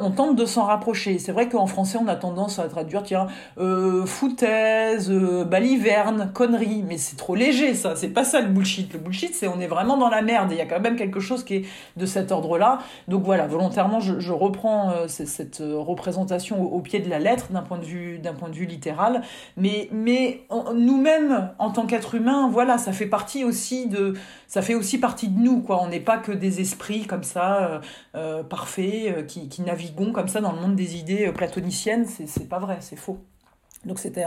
[0.00, 1.18] on tente de s'en rapprocher.
[1.18, 3.28] C'est vrai qu'en français, on a tendance à traduire, tiens,
[4.06, 8.92] foutaise, euh, baliverne, conneries, mais c'est trop léger ça, c'est pas ça le bullshit.
[8.92, 11.20] Le bullshit, c'est on est vraiment dans la merde, il y a quand même quelque
[11.20, 11.64] chose qui est
[11.96, 12.78] de cet ordre-là.
[13.08, 17.62] Donc voilà, volontairement, je, reprends euh, cette euh, représentation au, pied de la lettre d'un
[17.62, 19.22] point de vue d'un point de vue littéral,
[19.56, 19.90] mais
[20.74, 24.14] nous-mêmes en tant qu'êtres humains, voilà, ça fait partie aussi de
[24.46, 25.82] ça fait aussi partie de nous quoi.
[25.82, 27.80] On n'est pas que des esprits comme ça
[28.48, 32.78] parfaits qui, qui naviguons comme ça dans le monde des idées platoniciennes, c'est pas vrai,
[32.80, 33.18] c'est faux.
[33.84, 34.24] Donc c'était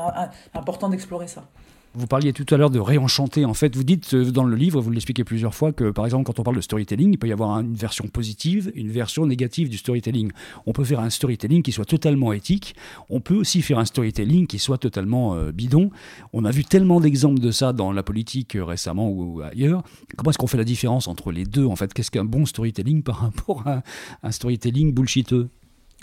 [0.54, 1.48] important d'explorer ça.
[1.96, 3.46] Vous parliez tout à l'heure de réenchanter.
[3.46, 6.24] En fait, vous dites euh, dans le livre, vous l'expliquez plusieurs fois, que par exemple,
[6.24, 9.70] quand on parle de storytelling, il peut y avoir une version positive, une version négative
[9.70, 10.32] du storytelling.
[10.66, 12.76] On peut faire un storytelling qui soit totalement éthique.
[13.12, 15.92] On peut aussi faire un storytelling qui soit totalement euh, bidon.
[16.34, 19.84] On a vu tellement d'exemples de ça dans la politique euh, récemment ou ailleurs.
[20.18, 23.04] Comment est-ce qu'on fait la différence entre les deux En fait, qu'est-ce qu'un bon storytelling
[23.04, 23.84] par rapport à
[24.24, 25.48] un storytelling bullshiteux?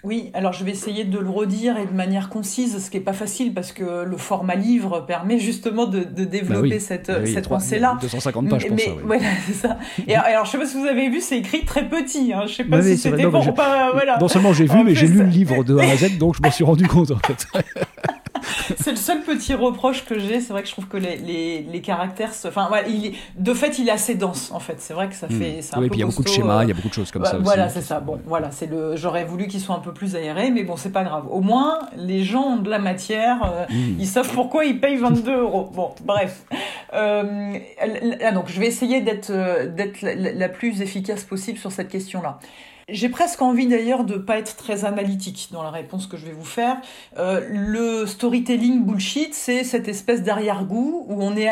[0.03, 3.03] Oui, alors je vais essayer de le redire et de manière concise, ce qui n'est
[3.03, 7.27] pas facile parce que le format livre permet justement de, de développer bah cette, bah
[7.27, 7.99] cette pensée-là.
[8.01, 8.91] 250 pages pour mais, ça.
[9.05, 9.79] Voilà, c'est ça.
[10.07, 12.33] Et alors, je sais pas si vous avez vu, c'est écrit très petit.
[12.33, 12.45] Hein.
[12.47, 13.93] Je sais pas bah si c'était pour pas.
[13.93, 14.17] Voilà.
[14.19, 16.43] Non seulement j'ai vu, mais j'ai lu le livre de A à Z, donc je
[16.43, 17.47] me suis rendu compte en fait.
[18.79, 20.41] c'est le seul petit reproche que j'ai.
[20.41, 22.31] C'est vrai que je trouve que les, les, les caractères.
[22.47, 24.77] Enfin, il, de fait, il est assez dense, en fait.
[24.79, 25.39] C'est vrai que ça hmm.
[25.39, 25.61] fait.
[25.77, 27.25] Oui, puis il y a beaucoup de schémas, il y a beaucoup de choses comme
[27.25, 27.39] ça.
[27.39, 28.01] Voilà, c'est ça.
[28.01, 28.97] Bon, voilà, c'est le.
[28.97, 31.25] J'aurais voulu qu'il soit un peu plus aéré, mais bon, c'est pas grave.
[31.31, 33.39] Au moins, les gens ont de la matière.
[33.45, 33.97] Euh, hmm.
[33.99, 35.71] Ils savent pourquoi ils payent 22 euros.
[35.75, 36.45] Bon, bref.
[36.93, 37.59] Euh,
[38.35, 39.71] donc, je vais essayer d'être euh,
[40.03, 42.39] la plus efficace possible sur cette question-là.
[42.89, 46.33] J'ai presque envie d'ailleurs de pas être très analytique dans la réponse que je vais
[46.33, 46.77] vous faire.
[47.19, 51.51] Euh, le storytelling bullshit, c'est cette espèce d'arrière-goût où on est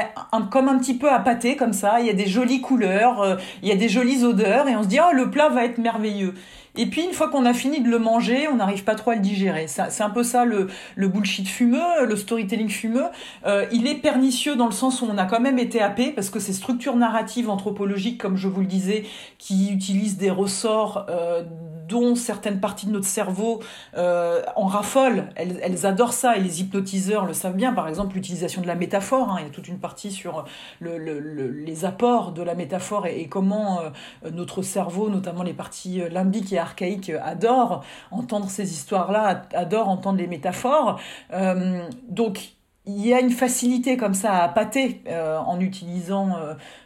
[0.51, 2.01] comme un petit peu appâté comme ça.
[2.01, 4.89] Il y a des jolies couleurs, il y a des jolies odeurs et on se
[4.89, 6.35] dit oh le plat va être merveilleux.
[6.79, 9.17] Et puis une fois qu'on a fini de le manger, on n'arrive pas trop à
[9.17, 9.67] le digérer.
[9.67, 13.07] C'est un peu ça le, bullshit fumeux, le storytelling fumeux.
[13.47, 16.31] Euh, il est pernicieux dans le sens où on a quand même été happé parce
[16.31, 19.05] que ces structures narratives anthropologiques, comme je vous le disais,
[19.39, 21.43] qui utilisent des ressorts euh,
[21.89, 23.61] dont certaines parties de notre cerveau
[23.97, 27.73] euh, en raffolent, elles, adorent ça et les hypnotiseurs le savent bien.
[27.73, 29.31] Par exemple, l'utilisation de la métaphore.
[29.31, 29.37] Hein.
[29.41, 30.45] il y a toute une partie sur
[30.81, 36.03] le, le, les apports de la métaphore et, comment euh, notre cerveau, notamment les parties
[36.11, 41.01] limbiques et archaïques, adore entendre ces histoires-là, adore entendre les métaphores.
[41.33, 46.37] Euh, donc il y a une facilité comme ça à pâter euh, en utilisant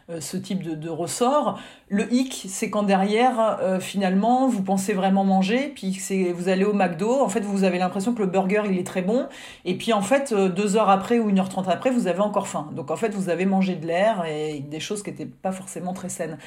[0.09, 1.59] euh, ce type de, ressort.
[1.93, 5.95] Le hic, c'est quand derrière, euh, finalement, vous pensez vraiment manger, puis
[6.33, 9.03] vous allez au McDo, en fait, vous avez l'impression que le burger, il est très
[9.03, 9.27] bon,
[9.63, 12.21] et puis en fait, euh, deux heures après ou une heure trente après, vous avez
[12.21, 12.67] encore faim.
[12.75, 15.93] Donc en fait, vous avez mangé de l'air et des choses qui n'étaient pas forcément
[15.93, 16.39] très saines.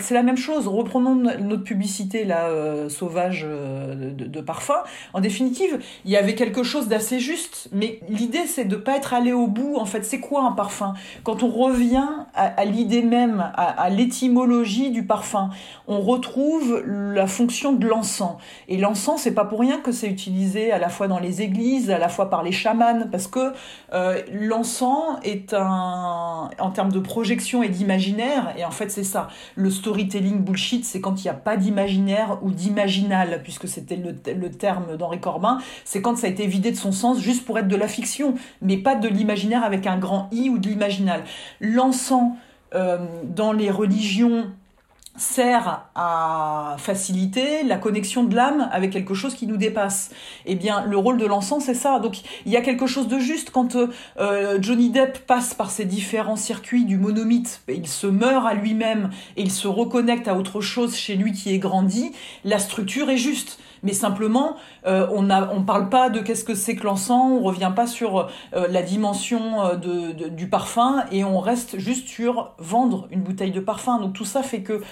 [0.00, 2.48] c'est la même chose, reprenons notre publicité, là,
[2.88, 4.82] sauvage de, parfum.
[5.12, 9.14] En définitive, il y avait quelque chose d'assez juste, mais l'idée, c'est de pas être
[9.14, 9.76] allé au bout.
[9.76, 10.94] En fait, c'est quoi un parfum?
[11.22, 15.50] Quand on revient à, l'idée même, à l'étymologie du parfum,
[15.86, 18.36] on retrouve la fonction de l'encens.
[18.68, 21.90] Et l'encens, c'est pas pour rien que c'est utilisé à la fois dans les églises,
[21.90, 23.52] à la fois par les chamans, parce que
[23.92, 29.28] euh, l'encens est un, en termes de projection et d'imaginaire, et en fait c'est ça.
[29.54, 34.50] Le storytelling bullshit, c'est quand il n'y a pas d'imaginaire ou d'imaginal, puisque c'était le,
[34.50, 37.68] terme d'Henri Corbin, c'est quand ça a été vidé de son sens juste pour être
[37.68, 41.24] de la fiction, mais pas de l'imaginaire avec un grand i ou de l'imaginal.
[41.60, 42.32] L'encens
[42.74, 44.46] euh, dans les religions
[45.16, 50.10] sert à faciliter la connexion de l'âme avec quelque chose qui nous dépasse.
[50.46, 51.98] Eh bien, le rôle de l'encens, c'est ça.
[51.98, 53.76] Donc, il y a quelque chose de juste quand
[54.18, 59.10] euh, Johnny Depp passe par ces différents circuits du monomythe, il se meurt à lui-même
[59.36, 62.12] et il se reconnecte à autre chose chez lui qui est grandi,
[62.44, 66.54] la structure est juste mais simplement, euh, on ne on parle pas de qu'est-ce que
[66.54, 71.24] c'est que l'encens, on revient pas sur euh, la dimension euh, de, du parfum, et
[71.24, 73.98] on reste juste sur vendre une bouteille de parfum.
[73.98, 74.82] Donc tout ça fait que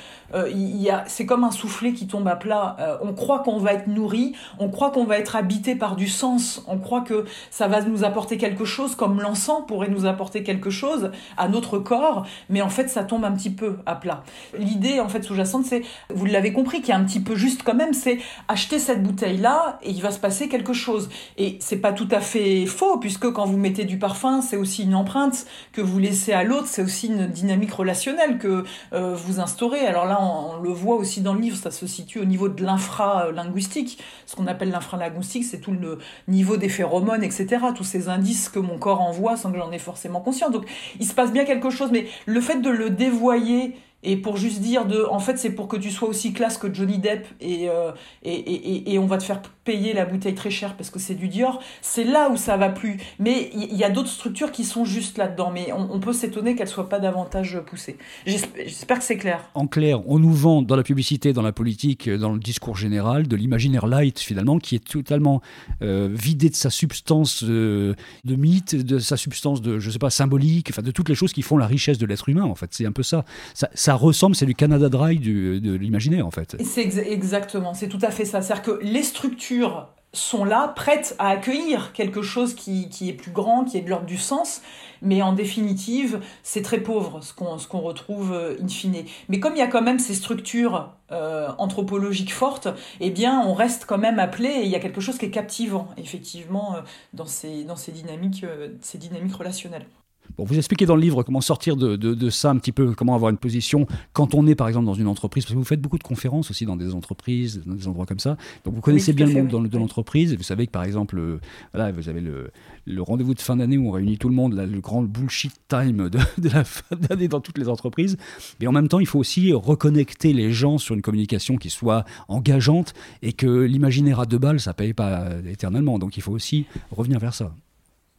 [0.55, 2.77] il y a, c'est comme un soufflet qui tombe à plat.
[3.03, 6.63] on croit qu'on va être nourri, on croit qu'on va être habité par du sens,
[6.69, 10.71] on croit que ça va nous apporter quelque chose, comme l'encens pourrait nous apporter quelque
[10.71, 14.23] chose à notre corps, mais en fait ça tombe un petit peu à plat.
[14.57, 15.83] L'idée en fait sous-jacente, c'est,
[16.15, 19.79] vous l'avez compris, qui est un petit peu juste quand même, c'est acheter cette bouteille-là
[19.83, 21.09] et il va se passer quelque chose.
[21.39, 24.83] Et c'est pas tout à fait faux, puisque quand vous mettez du parfum, c'est aussi
[24.83, 29.41] une empreinte que vous laissez à l'autre, c'est aussi une dynamique relationnelle que euh, vous
[29.41, 29.87] instaurez.
[29.87, 32.63] Alors là, on, le voit aussi dans le livre, ça se situe au niveau de
[32.65, 33.99] l'infralinguistique.
[34.27, 37.59] Ce qu'on appelle l'infralinguistique, c'est tout le niveau des phéromones, etc.
[37.75, 40.51] Tous ces indices que mon corps envoie sans que j'en ai forcément conscience.
[40.51, 40.65] Donc
[40.99, 44.61] il se passe bien quelque chose, mais le fait de le dévoyer et pour juste
[44.61, 47.69] dire de en fait c'est pour que tu sois aussi classe que Johnny Depp et,
[47.69, 50.99] euh, et, et, et, on va te faire payer la bouteille très cher parce que
[50.99, 51.63] c'est du Dior.
[51.83, 52.99] C'est là où ça va plus.
[53.19, 55.51] Mais il y, a d'autres structures qui sont juste là-dedans.
[55.53, 57.99] Mais on, peut s'étonner qu'elles soient pas davantage poussées.
[58.27, 59.51] J'espère que c'est clair.
[59.55, 63.29] En clair on nous vend dans la publicité dans la politique dans le discours général
[63.29, 65.43] de l'imaginaire light finalement qui est totalement
[65.83, 70.11] euh, vidé de sa substance euh, de mythe de sa substance de je sais pas
[70.11, 72.71] symbolique enfin de toutes les choses qui font la richesse de l'être humain en fait.
[72.73, 76.57] C'est un peu ça ça ressemble, c'est du Canada Dry de l'imaginaire en fait.
[76.65, 78.43] C'est exactement, c'est tout à fait ça.
[78.43, 83.65] C'est-à-dire que les structures sont là, prêtes à accueillir quelque chose qui, est plus grand,
[83.65, 84.61] qui est de l'ordre du sens,
[85.03, 89.05] mais en définitive, c'est très pauvre ce qu'on qu'on retrouve euh, in fine.
[89.29, 93.55] Mais comme il y a quand même ces structures euh, anthropologiques fortes, eh bien, on
[93.55, 96.81] reste quand même appelé, et il y a quelque chose qui est captivant, effectivement, euh,
[97.15, 98.45] dans ces, dans ces, dynamiques,
[98.83, 99.87] ces dynamiques relationnelles.
[100.37, 103.15] Bon, vous expliquez dans le livre comment sortir de, de, ça un petit peu, comment
[103.15, 105.81] avoir une position quand on est par exemple dans une entreprise, parce que vous faites
[105.81, 108.37] beaucoup de conférences aussi dans des entreprises, dans des endroits comme ça.
[108.65, 110.37] Donc vous connaissez bien le monde de l'entreprise.
[110.37, 111.41] Vous savez que par exemple, euh,
[111.73, 112.51] voilà, vous avez le,
[112.87, 116.09] le rendez-vous de fin d'année où on réunit tout le monde, le grand bullshit time
[116.09, 118.17] de, de la fin d'année dans toutes les entreprises.
[118.61, 122.05] Mais en même temps, il faut aussi reconnecter les gens sur une communication qui soit
[122.29, 125.99] engageante et que l'imaginaire à deux balles, ça paye pas éternellement.
[125.99, 127.53] Donc il faut aussi revenir vers ça.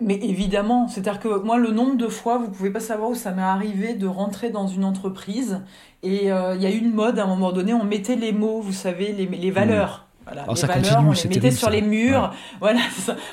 [0.01, 3.31] Mais évidemment, c'est-à-dire que moi, le nombre de fois, vous pouvez pas savoir où ça
[3.31, 5.61] m'est arrivé de rentrer dans une entreprise
[6.03, 8.31] et euh, il y a eu une mode à un moment donné, on mettait les
[8.31, 10.07] mots, vous savez, les, les valeurs.
[10.25, 12.33] Voilà, les valeurs, on les mettait sur les murs.
[12.59, 12.79] Voilà,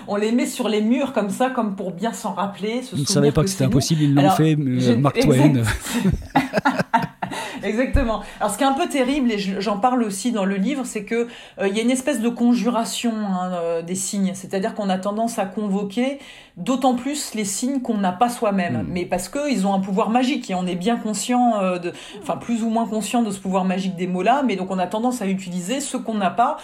[0.07, 2.83] on les met sur les murs comme ça, comme pour bien s'en rappeler.
[2.83, 5.63] Se Vous ne savez pas que, c'était impossible, ils l'ont fait, euh, Mark Twain.
[7.63, 8.23] Exactement.
[8.41, 11.05] Alors, ce qui est un peu terrible, et j'en parle aussi dans le livre, c'est
[11.05, 11.29] que
[11.59, 14.33] euh, il y a une espèce de conjuration hein, euh, des signes.
[14.35, 16.19] C'est-à-dire qu'on a tendance à convoquer
[16.59, 18.83] d'autant plus les signes qu'on n'a pas soi-même.
[18.83, 18.87] Hmm.
[18.89, 22.37] Mais parce qu'ils ont un pouvoir magique et on est bien conscient, euh, de, enfin
[22.37, 24.43] plus ou moins conscient de ce pouvoir magique des mots-là.
[24.45, 26.59] Mais donc on a tendance à utiliser ceux qu'on n'a pas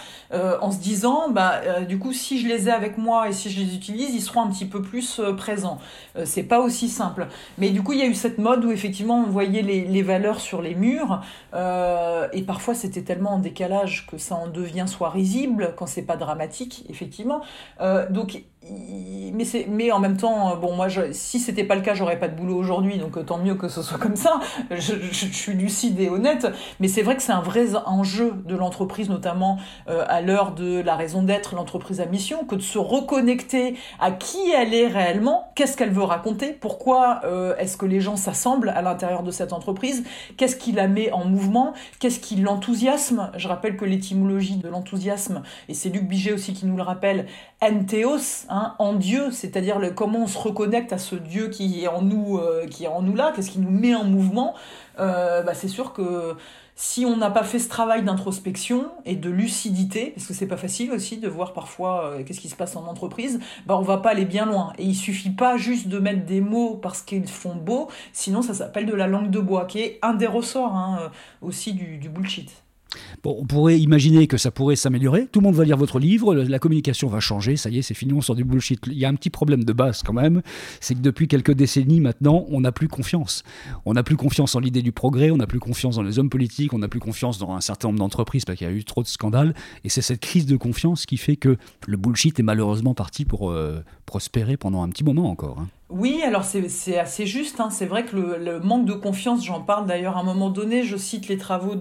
[0.60, 3.60] en se disant, bah du coup si je les ai avec moi et si je
[3.60, 5.78] les utilise, ils seront un petit peu plus présents.
[6.24, 7.28] c'est pas aussi simple.
[7.58, 10.02] Mais du coup il y a eu cette mode où effectivement on voyait les, les
[10.02, 11.22] valeurs sur les murs
[11.54, 16.02] euh, et parfois, c'était tellement en décalage que ça en devient soit risible quand c'est
[16.02, 17.42] pas dramatique, effectivement.
[17.80, 21.82] Euh, donc, mais c'est mais en même temps bon moi je, si c'était pas le
[21.82, 24.40] cas j'aurais pas de boulot aujourd'hui donc euh, tant mieux que ce soit comme ça.
[24.70, 26.46] Je, suis lucide et honnête
[26.80, 30.80] mais c'est vrai que c'est un vrai enjeu de l'entreprise notamment euh, à l'heure de
[30.80, 35.52] la raison d'être l'entreprise à mission que de se reconnecter à qui elle est réellement
[35.54, 39.52] qu'est-ce qu'elle veut raconter pourquoi euh, est-ce que les gens s'assemblent à l'intérieur de cette
[39.52, 40.04] entreprise
[40.36, 43.30] qu'est-ce qui la met en mouvement qu'est-ce qui l'enthousiasme.
[43.36, 47.26] Je rappelle que l'étymologie de l'enthousiasme et c'est Luc Biget aussi qui nous le rappelle
[47.60, 52.02] entheos Hein, en Dieu, c'est-à-dire comment on se reconnecte à ce Dieu qui est en
[52.02, 54.54] nous, euh, qui est en nous là, qu'est-ce qui nous met en mouvement.
[55.00, 56.36] Euh, bah, c'est sûr que
[56.76, 60.56] si on n'a pas fait ce travail d'introspection et de lucidité, parce que c'est pas
[60.56, 63.96] facile aussi de voir parfois euh, qu'est-ce qui se passe en entreprise, bah on va
[63.96, 64.72] pas aller bien loin.
[64.78, 68.54] Et il suffit pas juste de mettre des mots parce qu'ils font beau, sinon ça
[68.54, 71.10] s'appelle de la langue de bois, qui est un des ressorts hein,
[71.42, 72.63] aussi du bullshit.
[73.22, 75.26] Bon, on pourrait imaginer que ça pourrait s'améliorer.
[75.26, 77.94] Tout le monde va lire votre livre, la communication va changer, ça y est, c'est
[77.94, 78.80] fini, on sort du bullshit.
[78.86, 80.42] Il y a un petit problème de base quand même,
[80.80, 83.42] c'est que depuis quelques décennies maintenant, on n'a plus confiance.
[83.84, 86.30] On n'a plus confiance en l'idée du progrès, on n'a plus confiance dans les hommes
[86.30, 88.84] politiques, on n'a plus confiance dans un certain nombre d'entreprises parce qu'il y a eu
[88.84, 89.54] trop de scandales.
[89.84, 93.50] Et c'est cette crise de confiance qui fait que le bullshit est malheureusement parti pour
[93.50, 95.58] euh, prospérer pendant un petit moment encore.
[95.60, 95.68] Hein.
[95.90, 97.60] Oui, alors c'est assez juste.
[97.60, 97.68] Hein.
[97.70, 100.96] C'est vrai que le, manque de confiance, j'en parle d'ailleurs à un moment donné, je
[100.96, 101.74] cite les travaux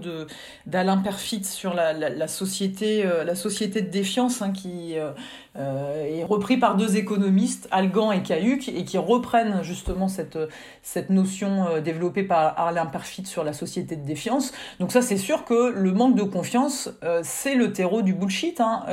[0.66, 5.12] d'Alain Perfit sur la, société, euh, la société de défiance hein, qui euh,
[5.56, 10.38] euh, repris par deux économistes, Algan et Cahuc, et qui reprennent justement cette,
[10.82, 14.52] cette notion développée par Alain Perfit sur la société de défiance.
[14.80, 16.90] Donc ça, c'est sûr que le manque de confiance,
[17.22, 18.60] c'est le terreau du bullshit.
[18.60, 18.84] Hein.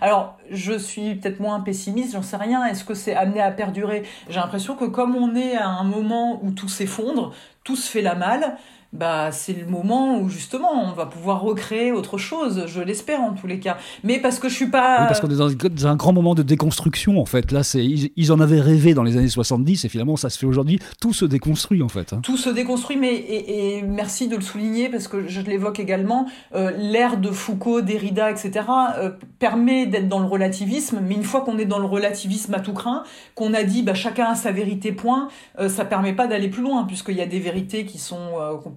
[0.00, 2.64] alors, je suis peut-être moins pessimiste, j'en sais rien.
[2.66, 4.02] Est-ce que c'est amené à perdurer?
[4.28, 7.32] J'ai l'impression que comme on est à un moment où tout s'effondre,
[7.64, 8.56] tout se fait la malle,
[8.94, 13.32] bah c'est le moment où justement on va pouvoir recréer autre chose, je l'espère en
[13.32, 13.76] tous les cas.
[14.02, 15.02] Mais parce que je suis pas.
[15.02, 17.52] Oui, parce qu'on est dans un grand moment de déconstruction en fait.
[17.52, 20.46] Là, c'est ils, en avaient rêvé dans les années 70 et finalement ça se fait
[20.46, 20.78] aujourd'hui.
[21.00, 22.14] Tout se déconstruit en fait.
[22.14, 22.20] Hein.
[22.22, 26.26] Tout se déconstruit, mais et, merci de le souligner parce que je l'évoque également.
[26.54, 28.64] Euh, l'ère de Foucault, Derrida, etc.
[28.96, 32.60] Euh, permet d'être dans le relativisme, mais une fois qu'on est dans le relativisme à
[32.60, 33.02] tout craint,
[33.34, 36.62] qu'on a dit bah chacun a sa vérité point, euh, ça permet pas d'aller plus
[36.62, 38.18] loin puisqu'il y a des vérités qui sont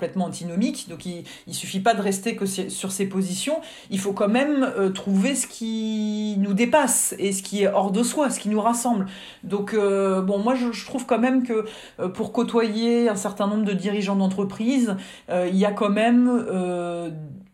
[0.01, 3.61] complètement antinomique, donc il, suffit pas de rester que sur ses positions,
[3.91, 7.91] il faut quand même euh, trouver ce qui nous dépasse et ce qui est hors
[7.91, 9.05] de soi, ce qui nous rassemble.
[9.43, 11.65] Donc euh, bon, moi je, trouve quand même que
[11.99, 14.95] euh, pour côtoyer un certain nombre de dirigeants d'entreprise,
[15.29, 16.27] il y a quand même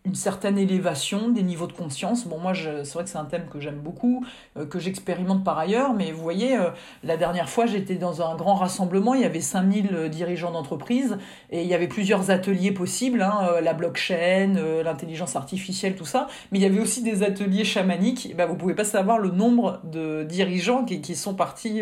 [0.08, 2.26] une certaine élévation des niveaux de conscience.
[2.26, 4.26] Bon, moi, c'est vrai que c'est un thème que j'aime beaucoup,
[4.58, 6.70] euh, que j'expérimente par ailleurs, mais vous voyez, euh,
[7.04, 11.17] la dernière fois, j'étais dans un grand rassemblement, il y avait 5000 euh, dirigeants d'entreprise,
[11.52, 16.60] et il y avait plusieurs ateliers possibles, hein, la blockchain, l'intelligence artificielle, tout ça, mais
[16.60, 20.24] il y avait aussi des ateliers chamaniques, ben, vous pouvez pas savoir le nombre de
[20.24, 21.82] dirigeants qui, qui sont partis,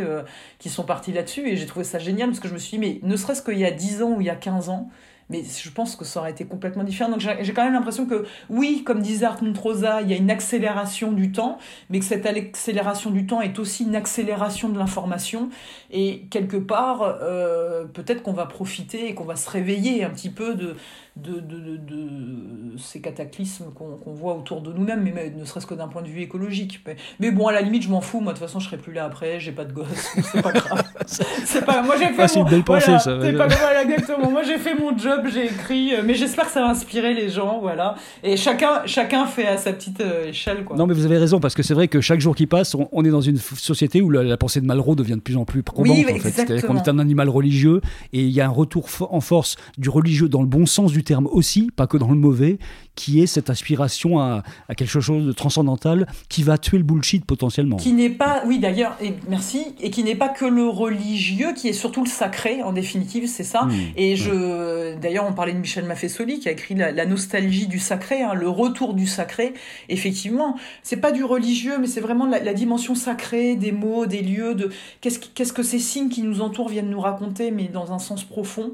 [0.57, 2.79] qui sont partis là-dessus, et j'ai trouvé ça génial, parce que je me suis dit,
[2.79, 4.89] mais ne serait-ce qu'il y a 10 ans ou il y a 15 ans,
[5.29, 7.09] mais je pense que ça aurait été complètement différent.
[7.09, 10.29] Donc j'ai quand même l'impression que, oui, comme disait Hartmut Rosa, il y a une
[10.29, 11.57] accélération du temps,
[11.89, 15.49] mais que cette accélération du temps est aussi une accélération de l'information.
[15.91, 20.29] Et quelque part, euh, peut-être qu'on va profiter et qu'on va se réveiller un petit
[20.29, 20.75] peu de,
[21.15, 25.87] de, de, de, ces cataclysmes qu'on voit autour de nous-mêmes, mais ne serait-ce que d'un
[25.87, 26.83] point de vue écologique.
[27.19, 28.19] Mais, bon, à la limite, je m'en fous.
[28.19, 29.39] Moi, de toute façon, je serai plus là après.
[29.39, 29.87] J'ai pas de gosse.
[30.33, 30.83] C'est pas grave.
[31.05, 31.81] c'est pas.
[31.83, 32.23] Moi, j'ai fait.
[32.23, 32.99] Ah, mon...
[32.99, 33.17] ça.
[33.37, 33.81] Pas...
[33.83, 34.29] exactement.
[34.29, 35.27] Moi, j'ai fait mon job.
[35.31, 35.93] J'ai écrit.
[35.93, 37.59] Euh, mais j'espère que ça va inspirer les gens.
[37.61, 37.95] Voilà.
[38.21, 40.65] Et chacun, chacun fait à sa petite euh, échelle.
[40.65, 40.75] Quoi.
[40.75, 43.05] Non, mais vous avez raison parce que c'est vrai que chaque jour qui passe, on,
[43.05, 45.95] est dans une société où la, pensée de Malraux devient de plus en plus probante.
[45.95, 46.31] Oui, en fait.
[46.31, 49.89] C'est-à-dire qu'on est un animal religieux et il y a un retour en force du
[49.89, 52.59] religieux dans le bon sens du terme aussi, pas que dans le mauvais,
[52.95, 54.43] qui est cette aspiration à,
[54.75, 57.77] quelque chose de transcendantal qui va tuer le bullshit potentiellement.
[57.77, 61.67] Qui n'est pas, oui d'ailleurs, et merci, et qui n'est pas que le religieux, qui
[61.67, 63.63] est surtout le sacré, en définitive, c'est ça.
[63.63, 63.73] Mmh.
[63.95, 68.23] et je, d'ailleurs, on parlait de Michel Maffesoli qui a écrit la, nostalgie du sacré,
[68.23, 69.53] hein, le retour du sacré.
[69.89, 74.55] Effectivement, c'est pas du religieux, mais c'est vraiment la, dimension sacrée des mots, des lieux,
[74.55, 77.99] de qu'est-ce, qu'est-ce que ces signes qui nous entourent viennent nous raconter, mais dans un
[77.99, 78.71] sens profond.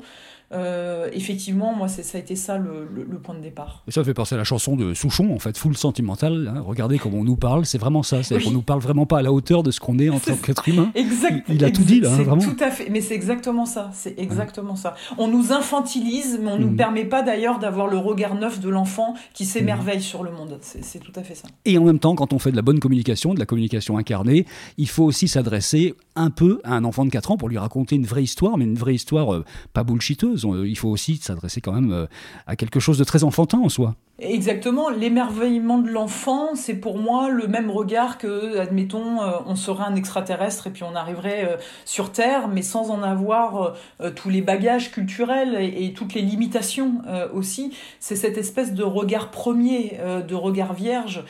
[0.54, 2.88] Euh, effectivement, moi, ça a été ça le,
[3.24, 3.84] point de départ.
[3.88, 6.52] Et ça fait penser à la chanson de Souchon, en fait, full sentimental.
[6.54, 6.64] Hein.
[6.66, 8.24] regardez comment on nous parle, c'est vraiment ça.
[8.24, 10.36] C'est qu'on nous parle vraiment pas à la hauteur de ce qu'on est en tant
[10.36, 10.92] qu'être humain.
[10.96, 11.46] Exact.
[11.48, 12.42] Il, a tout dit là, hein, vraiment.
[12.42, 12.90] Tout à fait.
[12.90, 13.92] Mais c'est exactement ça.
[13.94, 14.96] C'est exactement ça.
[15.18, 16.76] On nous infantilise, mais on ne nous mm.
[16.76, 20.02] permet pas d'ailleurs d'avoir le regard neuf de l'enfant qui s'émerveille mm.
[20.02, 20.60] sur le monde.
[20.62, 21.48] C'est tout à fait ça.
[21.66, 24.46] Et en même temps, quand on fait de la bonne communication, de la communication incarnée,
[24.78, 27.96] il faut aussi s'adresser un peu à un enfant de 4 ans pour lui raconter
[27.96, 30.41] une vraie histoire, mais une vraie histoire euh, pas bullshiteuse.
[30.44, 32.06] Il faut aussi s'adresser quand même euh,
[32.48, 33.96] à quelque chose de très enfantin en soi.
[34.20, 39.84] Exactement, l'émerveillement de l'enfant, c'est pour moi le même regard que, admettons, euh, on serait
[39.84, 43.74] un extraterrestre et puis on arriverait sur Terre, mais sans en avoir
[44.16, 47.02] tous les bagages culturels et, toutes les limitations
[47.34, 47.74] aussi.
[48.00, 51.24] C'est cette espèce de regard premier, de regard vierge,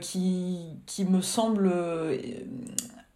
[0.00, 1.70] qui, qui me semble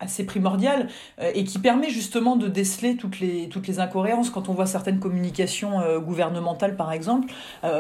[0.05, 0.88] assez primordial
[1.35, 4.99] et qui permet justement de déceler toutes les, toutes les incohérences quand on voit certaines
[4.99, 7.33] communications gouvernementales par exemple.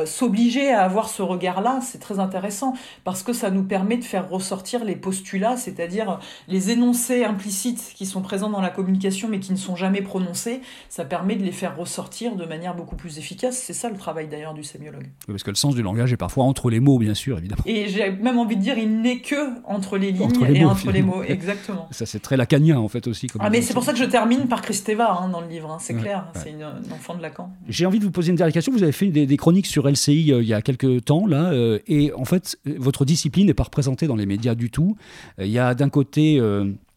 [0.04, 4.28] S'obliger à avoir ce regard-là, c'est très intéressant parce que ça nous permet de faire
[4.28, 9.52] ressortir les postulats, c'est-à-dire les énoncés implicites qui sont présents dans la communication mais qui
[9.52, 10.60] ne sont jamais prononcés.
[10.88, 13.56] Ça permet de les faire ressortir de manière beaucoup plus efficace.
[13.58, 15.08] C'est ça le travail d'ailleurs du sémiologue.
[15.26, 17.62] parce que le sens du langage est parfois entre les mots, bien sûr, évidemment.
[17.66, 21.02] Et j'ai même envie de dire, il n'est que entre les lignes et entre les
[21.02, 21.88] mots, exactement.
[21.90, 23.26] Ça, c'est très lacanien, en fait, aussi.
[23.26, 25.68] Comme ah, mais c'est pour ça que je termine par Kristeva hein, dans le livre,
[25.68, 27.50] hein, c'est clair, c'est une, enfant de Lacan.
[27.68, 28.72] J'ai envie de vous poser une dernière question.
[28.72, 31.80] Vous avez fait des, chroniques sur LCI euh, il y a quelques temps, là, euh,
[31.88, 34.96] et en fait, votre discipline n'est pas représentée dans les médias du tout.
[35.40, 36.40] Euh, il y a d'un côté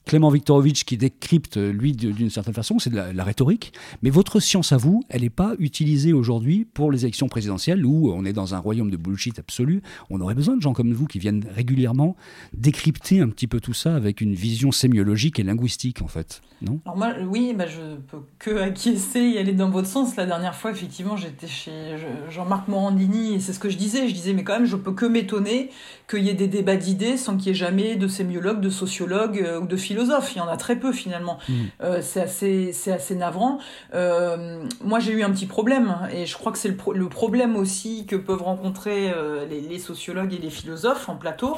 [0.08, 3.74] Clément Viktorovitch qui décrypte, lui, d'une certaine façon, c'est de la, rhétorique.
[4.02, 8.10] Mais votre science à vous, elle n'est pas utilisée aujourd'hui pour les élections présidentielles où
[8.14, 9.82] on est dans un royaume de bullshit absolu.
[10.10, 12.16] On aurait besoin de gens comme vous qui viennent régulièrement
[12.54, 16.42] décrypter un petit peu tout ça avec une vision sémiologique et linguistique, en fait.
[16.62, 16.80] Non?
[16.86, 20.16] Alors moi, oui, bah je peux que acquiescer et aller dans votre sens.
[20.16, 21.98] La dernière fois, effectivement, j'étais chez
[22.30, 24.08] Jean-Marc Morandini et c'est ce que je disais.
[24.08, 25.70] Je disais, mais quand même, je peux que m'étonner
[26.10, 29.44] qu'il y ait des débats d'idées sans qu'il y ait jamais de sémiologue, de sociologue
[29.46, 31.40] euh, ou de philosophe il y en a très peu finalement.
[31.48, 31.54] Mm.
[31.84, 33.60] Euh, c'est assez, c'est assez navrant.
[33.94, 38.06] Euh, moi, j'ai eu un petit problème, et je crois que c'est le, problème aussi
[38.06, 41.58] que peuvent rencontrer euh, les, sociologues et les philosophes en plateau,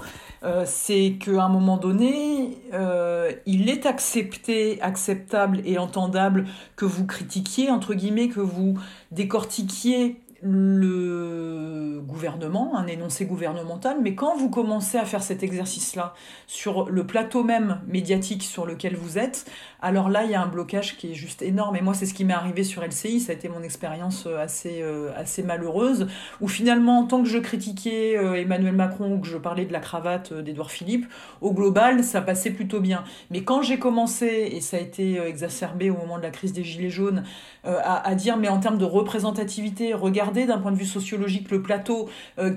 [0.66, 2.58] c'est qu'à un moment donné,
[3.46, 8.78] il est accepté, acceptable et entendable que vous critiquiez, entre guillemets, que vous
[9.12, 16.14] décortiquiez le gouvernement, un énoncé gouvernemental, mais quand vous commencez à faire cet exercice-là
[16.48, 19.46] sur le plateau même médiatique sur lequel vous êtes,
[19.82, 21.76] alors là, il y a un blocage qui est juste énorme.
[21.76, 24.38] Et moi, c'est ce qui m'est arrivé sur LCI, ça a été mon expérience euh,
[24.38, 26.08] assez, euh, assez malheureuse,
[26.42, 29.74] où finalement, en tant que je critiquais euh, Emmanuel Macron ou que je parlais de
[29.74, 31.06] la cravate d'Edouard Philippe,
[31.42, 33.04] au global, ça passait plutôt bien.
[33.32, 36.64] Mais quand j'ai commencé, et ça a été exacerbé au moment de la crise des
[36.64, 37.24] Gilets jaunes,
[37.64, 41.62] à, à dire, mais en termes de représentativité, regardez d'un point de vue sociologique le
[41.62, 42.10] plateau.
[42.38, 42.52] Euh,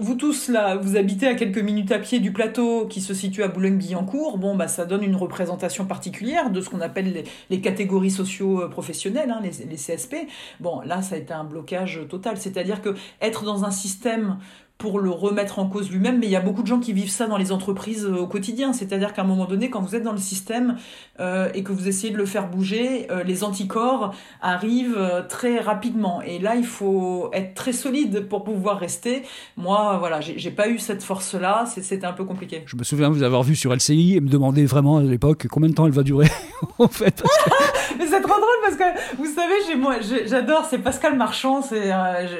[0.00, 3.42] vous tous là, vous habitez à quelques minutes à pied du plateau qui se situe
[3.42, 4.38] à Boulogne-Billancourt.
[4.38, 9.40] Bon, bah ça donne une représentation particulière de ce qu'on appelle les, catégories socio-professionnelles, hein,
[9.42, 10.14] les, les CSP.
[10.60, 12.36] Bon, là, ça a été un blocage total.
[12.36, 14.38] C'est-à-dire que être dans un système
[14.80, 17.10] pour le remettre en cause lui-même, mais il y a beaucoup de gens qui vivent
[17.10, 18.72] ça dans les entreprises euh, au quotidien.
[18.72, 20.76] C'est-à-dire qu'à un moment donné, quand vous êtes dans le système
[21.20, 26.22] euh, et que vous essayez de le faire bouger, euh, les anticorps arrivent très rapidement.
[26.22, 29.22] Et là, il faut être très solide pour pouvoir rester.
[29.58, 31.66] Moi, voilà, j'ai pas eu cette force-là.
[31.66, 32.62] C'était un peu compliqué.
[32.64, 35.68] Je me souviens vous avoir vu sur LCI et me demander vraiment à l'époque combien
[35.68, 36.28] de temps elle va durer,
[36.78, 37.22] en fait.
[37.98, 40.66] mais c'est trop drôle parce que vous savez, moi, j'adore.
[40.70, 41.60] C'est Pascal Marchand.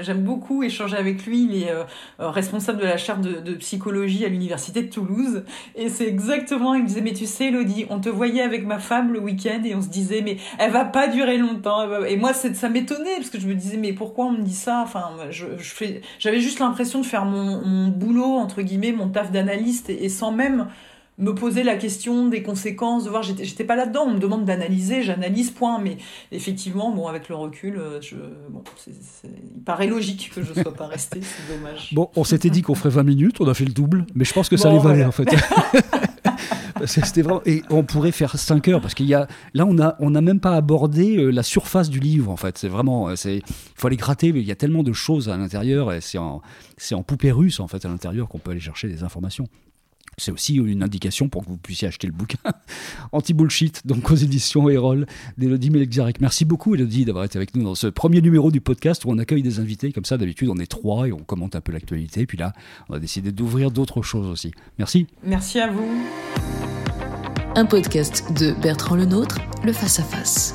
[0.01, 1.45] J'aime beaucoup échanger avec lui.
[1.45, 1.72] Il est
[2.31, 5.45] responsable de la chaire de, psychologie à l'université de Toulouse.
[5.74, 8.78] Et c'est exactement, il me disait, mais tu sais, Elodie, on te voyait avec ma
[8.78, 12.05] femme le week-end et on se disait, mais elle va pas durer longtemps.
[12.05, 14.81] Et moi, ça m'étonnait parce que je me disais, mais pourquoi on me dit ça?
[14.83, 15.47] Enfin, je,
[16.18, 20.68] j'avais juste l'impression de faire mon, boulot, entre guillemets, mon taf d'analyste et sans même
[21.21, 25.03] me poser la question des conséquences, de voir, j'étais pas là-dedans, on me demande d'analyser,
[25.03, 25.99] j'analyse, point, mais
[26.33, 28.16] effectivement, bon, avec le recul, euh, je,
[28.49, 31.91] bon, il paraît logique que je sois pas resté, c'est dommage.
[31.93, 34.33] Bon, on s'était dit qu'on ferait 20 minutes, on a fait le double, mais je
[34.33, 35.29] pense que ça les valait en fait.
[36.87, 39.97] c'était vraiment et on pourrait faire 5 heures parce qu'il y a là on a
[39.99, 42.57] on n'a même pas abordé euh, la surface du livre en fait.
[42.57, 43.43] C'est vraiment euh, c'est il
[43.75, 46.41] faut aller gratter mais il y a tellement de choses à l'intérieur et c'est en
[46.79, 49.47] c'est en poupée russe en fait à l'intérieur qu'on peut aller chercher des informations
[50.21, 52.39] c'est aussi une indication pour que vous puissiez acheter le bouquin
[53.12, 55.07] Anti-Bullshit, donc aux éditions Erol
[55.39, 56.21] d'Elodie Melexarek.
[56.21, 59.18] Merci beaucoup, Elodie, d'avoir été avec nous dans ce premier numéro du podcast où on
[59.18, 59.93] accueille des invités.
[59.93, 62.27] Comme ça, d'habitude, on est trois et on commente un peu l'actualité.
[62.27, 62.53] Puis là,
[62.89, 64.53] on a décidé d'ouvrir d'autres choses aussi.
[64.79, 65.07] Merci.
[65.25, 65.89] Merci à vous.
[67.57, 70.55] Un podcast de Bertrand Lenôtre, le Face à Face.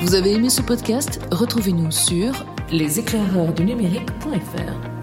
[0.00, 1.20] Vous avez aimé ce podcast?
[1.30, 4.99] Retrouvez-nous sur leséclaireursdunumérique.fr.